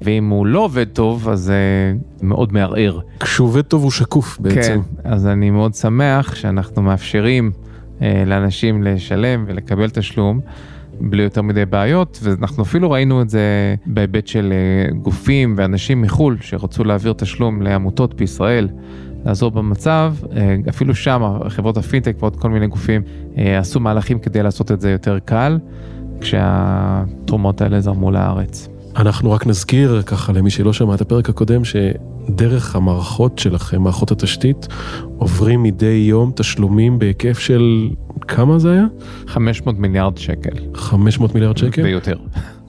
ואם 0.02 0.28
הוא 0.28 0.46
לא 0.46 0.58
עובד 0.58 0.86
טוב, 0.88 1.28
אז 1.28 1.40
זה 1.40 1.94
מאוד 2.22 2.52
מערער. 2.52 3.00
כשהוא 3.20 3.48
עובד 3.48 3.62
טוב 3.62 3.82
הוא 3.82 3.90
שקוף 3.90 4.38
בעצם. 4.40 4.80
כן, 5.02 5.10
אז 5.10 5.26
אני 5.26 5.50
מאוד 5.50 5.74
שמח 5.74 6.34
שאנחנו 6.34 6.82
מאפשרים 6.82 7.52
לאנשים 8.26 8.82
לשלם 8.82 9.44
ולקבל 9.46 9.90
תשלום. 9.90 10.40
בלי 11.00 11.22
יותר 11.22 11.42
מדי 11.42 11.64
בעיות, 11.64 12.18
ואנחנו 12.22 12.62
אפילו 12.62 12.90
ראינו 12.90 13.22
את 13.22 13.30
זה 13.30 13.74
בהיבט 13.86 14.26
של 14.26 14.52
אה, 14.52 14.94
גופים 14.94 15.54
ואנשים 15.58 16.02
מחו"ל 16.02 16.36
שרצו 16.40 16.84
להעביר 16.84 17.12
תשלום 17.12 17.62
לעמותות 17.62 18.14
בישראל. 18.14 18.68
לעזור 19.24 19.50
במצב, 19.50 20.14
אה, 20.36 20.56
אפילו 20.68 20.94
שם 20.94 21.38
חברות 21.48 21.76
הפינטק 21.76 22.16
ועוד 22.20 22.36
כל 22.36 22.50
מיני 22.50 22.66
גופים 22.66 23.02
אה, 23.38 23.58
עשו 23.58 23.80
מהלכים 23.80 24.18
כדי 24.18 24.42
לעשות 24.42 24.72
את 24.72 24.80
זה 24.80 24.90
יותר 24.90 25.18
קל, 25.18 25.58
כשהתרומות 26.20 27.60
האלה 27.60 27.80
זרמו 27.80 28.10
לארץ. 28.10 28.68
אנחנו 28.96 29.32
רק 29.32 29.46
נזכיר 29.46 30.02
ככה 30.02 30.32
למי 30.32 30.50
שלא 30.50 30.72
שמע 30.72 30.94
את 30.94 31.00
הפרק 31.00 31.28
הקודם, 31.28 31.62
שדרך 31.64 32.76
המערכות 32.76 33.38
שלכם, 33.38 33.82
מערכות 33.82 34.10
התשתית, 34.10 34.68
עוברים 35.18 35.62
מדי 35.62 36.06
יום 36.08 36.32
תשלומים 36.36 36.98
בהיקף 36.98 37.38
של 37.38 37.90
כמה 38.28 38.58
זה 38.58 38.72
היה? 38.72 38.86
500 39.26 39.78
מיליארד 39.78 40.18
שקל. 40.18 40.50
500 40.74 41.34
מיליארד 41.34 41.56
שקל? 41.56 41.82
ויותר. 41.82 42.16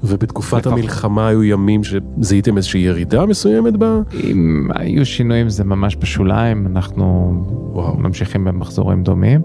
ובתקופת. 0.03 0.65
המלחמה 0.65 1.27
היו 1.27 1.43
ימים 1.43 1.81
שזיהיתם 1.83 2.57
איזושהי 2.57 2.81
ירידה 2.81 3.25
מסוימת 3.25 3.77
בה? 3.77 3.99
אם 4.23 4.67
היו 4.75 5.05
שינויים 5.05 5.49
זה 5.49 5.63
ממש 5.63 5.97
בשוליים, 5.99 6.67
אנחנו 6.67 7.33
וואו. 7.73 7.97
ממשיכים 7.97 8.43
במחזורים 8.43 9.03
דומים. 9.03 9.41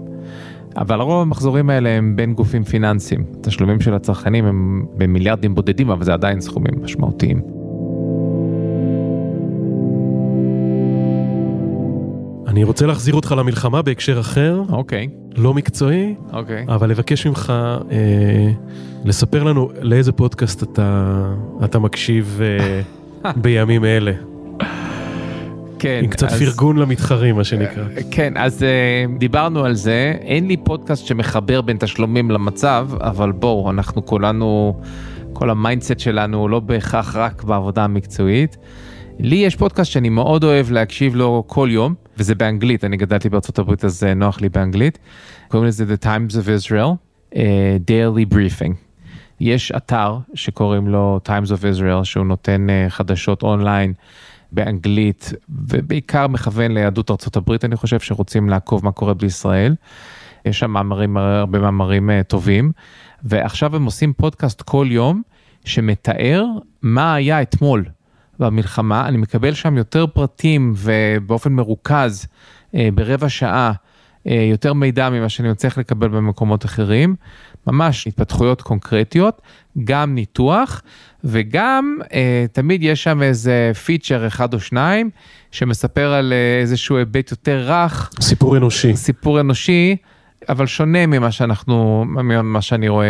אבל 0.77 1.01
רוב 1.01 1.21
המחזורים 1.21 1.69
האלה 1.69 1.89
הם 1.89 2.15
בין 2.15 2.33
גופים 2.33 2.63
פיננסיים. 2.63 3.23
תשלומים 3.41 3.81
של 3.81 3.93
הצרכנים 3.93 4.45
הם 4.45 4.85
במיליארדים 4.97 5.55
בודדים, 5.55 5.89
אבל 5.89 6.03
זה 6.03 6.13
עדיין 6.13 6.41
סכומים 6.41 6.73
משמעותיים. 6.83 7.41
אני 12.53 12.63
רוצה 12.63 12.85
להחזיר 12.85 13.13
אותך 13.15 13.35
למלחמה 13.37 13.81
בהקשר 13.81 14.19
אחר, 14.19 14.61
אוקיי, 14.69 15.07
לא 15.35 15.53
מקצועי, 15.53 16.15
אוקיי. 16.33 16.65
אבל 16.67 16.89
לבקש 16.89 17.27
ממך 17.27 17.53
אה, 17.91 18.51
לספר 19.05 19.43
לנו 19.43 19.69
לאיזה 19.81 20.11
פודקאסט 20.11 20.63
אתה, 20.63 21.23
אתה 21.63 21.79
מקשיב 21.79 22.39
אה, 22.43 22.81
בימים 23.41 23.85
אלה. 23.85 24.11
כן, 25.79 25.99
עם 26.03 26.09
קצת 26.09 26.27
אז- 26.31 26.39
פרגון 26.43 26.77
למתחרים, 26.77 27.35
מה 27.35 27.43
שנקרא. 27.43 27.83
כן, 28.11 28.33
אז 28.37 28.63
אה, 28.63 29.05
דיברנו 29.17 29.65
על 29.65 29.73
זה, 29.73 30.13
אין 30.21 30.47
לי 30.47 30.57
פודקאסט 30.57 31.05
שמחבר 31.05 31.61
בין 31.61 31.77
תשלומים 31.77 32.31
למצב, 32.31 32.87
אבל 33.01 33.31
בואו, 33.31 33.69
אנחנו 33.71 34.05
כולנו, 34.05 34.79
כל 35.33 35.49
ה 35.49 35.55
mindset 35.55 35.99
שלנו 35.99 36.37
הוא 36.37 36.49
לא 36.49 36.59
בהכרח 36.59 37.15
רק 37.15 37.43
בעבודה 37.43 37.83
המקצועית. 37.83 38.57
לי 39.19 39.35
יש 39.35 39.55
פודקאסט 39.55 39.91
שאני 39.91 40.09
מאוד 40.09 40.43
אוהב 40.43 40.71
להקשיב 40.71 41.15
לו 41.15 41.43
כל 41.47 41.67
יום, 41.71 42.02
וזה 42.17 42.35
באנגלית, 42.35 42.83
אני 42.83 42.97
גדלתי 42.97 43.29
בארצות 43.29 43.59
הברית 43.59 43.85
אז 43.85 44.03
אה, 44.03 44.13
נוח 44.13 44.41
לי 44.41 44.49
באנגלית. 44.49 44.99
קוראים 45.47 45.67
לזה 45.67 45.85
The 45.93 46.05
Times 46.05 46.33
of 46.33 46.67
Israel, 46.67 46.95
אה, 47.35 47.77
Daily 47.87 48.33
Briefing. 48.33 48.73
יש 49.39 49.71
אתר 49.71 50.17
שקוראים 50.33 50.87
לו 50.87 51.19
Times 51.27 51.47
of 51.49 51.77
Israel, 51.77 52.03
שהוא 52.03 52.25
נותן 52.25 52.69
אה, 52.69 52.85
חדשות 52.89 53.43
אונליין 53.43 53.93
באנגלית, 54.51 55.33
ובעיקר 55.49 56.27
מכוון 56.27 56.71
ליהדות 56.71 57.11
ארצות 57.11 57.35
הברית, 57.35 57.65
אני 57.65 57.75
חושב, 57.75 57.99
שרוצים 57.99 58.49
לעקוב 58.49 58.85
מה 58.85 58.91
קורה 58.91 59.13
בישראל. 59.13 59.75
יש 60.45 60.59
שם 60.59 60.71
מאמרים, 60.71 61.17
הרבה 61.17 61.59
מאמרים 61.59 62.09
אה, 62.09 62.23
טובים, 62.23 62.71
ועכשיו 63.23 63.75
הם 63.75 63.85
עושים 63.85 64.13
פודקאסט 64.13 64.61
כל 64.61 64.87
יום, 64.89 65.21
שמתאר 65.65 66.45
מה 66.81 67.15
היה 67.15 67.41
אתמול 67.41 67.85
במלחמה. 68.39 69.07
אני 69.07 69.17
מקבל 69.17 69.53
שם 69.53 69.77
יותר 69.77 70.07
פרטים 70.07 70.73
ובאופן 70.75 71.51
מרוכז, 71.53 72.27
אה, 72.75 72.89
ברבע 72.93 73.29
שעה, 73.29 73.71
אה, 74.27 74.47
יותר 74.51 74.73
מידע 74.73 75.09
ממה 75.09 75.29
שאני 75.29 75.49
מצליח 75.49 75.77
לקבל 75.77 76.07
במקומות 76.07 76.65
אחרים. 76.65 77.15
ממש 77.67 78.07
התפתחויות 78.07 78.61
קונקרטיות, 78.61 79.41
גם 79.83 80.15
ניתוח, 80.15 80.81
וגם 81.23 81.97
אה, 82.13 82.45
תמיד 82.51 82.83
יש 82.83 83.03
שם 83.03 83.21
איזה 83.21 83.71
פיצ'ר 83.85 84.27
אחד 84.27 84.53
או 84.53 84.59
שניים, 84.59 85.09
שמספר 85.51 86.13
על 86.13 86.33
אה, 86.33 86.61
איזשהו 86.61 86.97
היבט 86.97 87.31
יותר 87.31 87.63
רך, 87.67 88.11
סיפור 88.21 88.57
אנושי. 88.57 88.95
סיפור 88.95 89.39
אנושי, 89.39 89.95
אבל 90.49 90.65
שונה 90.65 91.05
ממה 91.05 91.31
שאנחנו, 91.31 92.05
ממה 92.07 92.61
שאני 92.61 92.87
רואה 92.87 93.07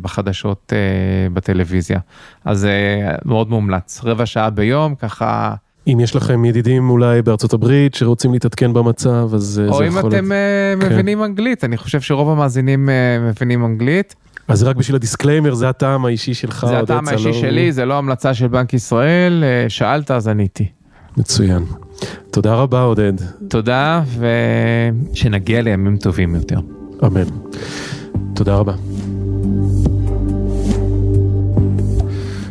בחדשות 0.00 0.72
אה, 0.76 1.28
בטלוויזיה. 1.32 1.98
אז 2.44 2.64
אה, 2.64 3.14
מאוד 3.24 3.50
מומלץ, 3.50 4.00
רבע 4.04 4.26
שעה 4.26 4.50
ביום, 4.50 4.94
ככה, 4.94 5.54
אם 5.86 6.00
יש 6.00 6.16
לכם 6.16 6.44
ידידים 6.44 6.90
אולי 6.90 7.22
בארצות 7.22 7.52
הברית 7.52 7.94
שרוצים 7.94 8.32
להתעדכן 8.32 8.72
במצב, 8.72 9.28
אז 9.34 9.62
אה, 9.64 9.68
או 9.68 9.78
זה 9.78 9.84
אם 9.84 9.98
יכול... 9.98 10.10
אתם 10.10 10.32
אה, 10.32 10.74
כן. 10.80 10.92
מבינים 10.92 11.24
אנגלית, 11.24 11.64
אני 11.64 11.76
חושב 11.76 12.00
שרוב 12.00 12.30
המאזינים 12.30 12.88
אה, 12.88 12.94
מבינים 13.28 13.64
אנגלית. 13.64 14.14
אז 14.48 14.62
רק 14.62 14.76
בשביל 14.76 14.96
ה 14.96 15.01
disclaimer, 15.01 15.54
זה 15.54 15.68
הטעם 15.68 16.04
האישי 16.04 16.34
שלך, 16.34 16.66
זה 16.68 16.78
הטעם 16.78 17.08
האישי. 17.08 17.32
שלי, 17.32 17.72
זה 17.72 17.84
לא 17.84 17.98
המלצה 17.98 18.34
של 18.34 18.48
בנק 18.48 18.74
ישראל, 18.74 19.44
שאלת 19.68 20.10
אז 20.10 20.28
עניתי. 20.28 20.68
מצוין. 21.16 21.64
תודה 22.30 22.54
רבה, 22.54 22.82
עודד. 22.82 23.12
תודה, 23.48 24.02
ושנגיע 25.12 25.62
לימים 25.62 25.96
טובים 25.96 26.34
יותר. 26.34 26.58
אמן. 27.06 27.22
תודה 28.34 28.56
רבה. 28.56 28.74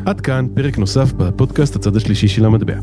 עד 0.05 0.21
כאן 0.21 0.47
פרק 0.53 0.77
נוסף 0.77 1.13
בפודקאסט 1.13 1.75
הצד 1.75 1.95
השלישי 1.95 2.27
של 2.27 2.45
המטבע. 2.45 2.75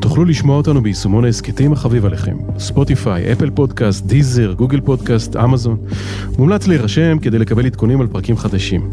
תוכלו 0.00 0.24
לשמוע 0.24 0.56
אותנו 0.56 0.82
ביישומון 0.82 1.24
ההסכתים 1.24 1.72
החביב 1.72 2.06
עליכם, 2.06 2.36
ספוטיפיי, 2.58 3.32
אפל 3.32 3.50
פודקאסט, 3.50 4.06
דיזר, 4.06 4.52
גוגל 4.52 4.80
פודקאסט, 4.80 5.36
אמזון. 5.36 5.76
מומלץ 6.38 6.66
להירשם 6.66 7.18
כדי 7.18 7.38
לקבל 7.38 7.66
עדכונים 7.66 8.00
על 8.00 8.06
פרקים 8.06 8.36
חדשים. 8.36 8.90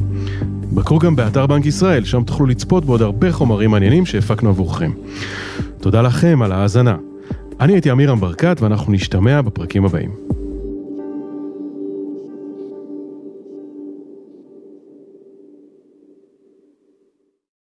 בקרו 0.71 0.99
גם 0.99 1.15
באתר 1.15 1.47
בנק 1.47 1.65
ישראל, 1.65 2.03
שם 2.03 2.23
תוכלו 2.23 2.45
לצפות 2.45 2.85
בעוד 2.85 3.01
הרבה 3.01 3.31
חומרים 3.31 3.71
מעניינים 3.71 4.05
שהפקנו 4.05 4.49
עבורכם. 4.49 4.91
תודה 5.81 6.01
לכם 6.01 6.41
על 6.41 6.51
ההאזנה. 6.51 6.95
אני 7.59 7.73
הייתי 7.73 7.89
עמירם 7.89 8.19
ברקת 8.19 8.57
ואנחנו 8.61 8.93
נשתמע 8.93 9.41
בפרקים 9.41 9.85
הבאים. 9.85 10.38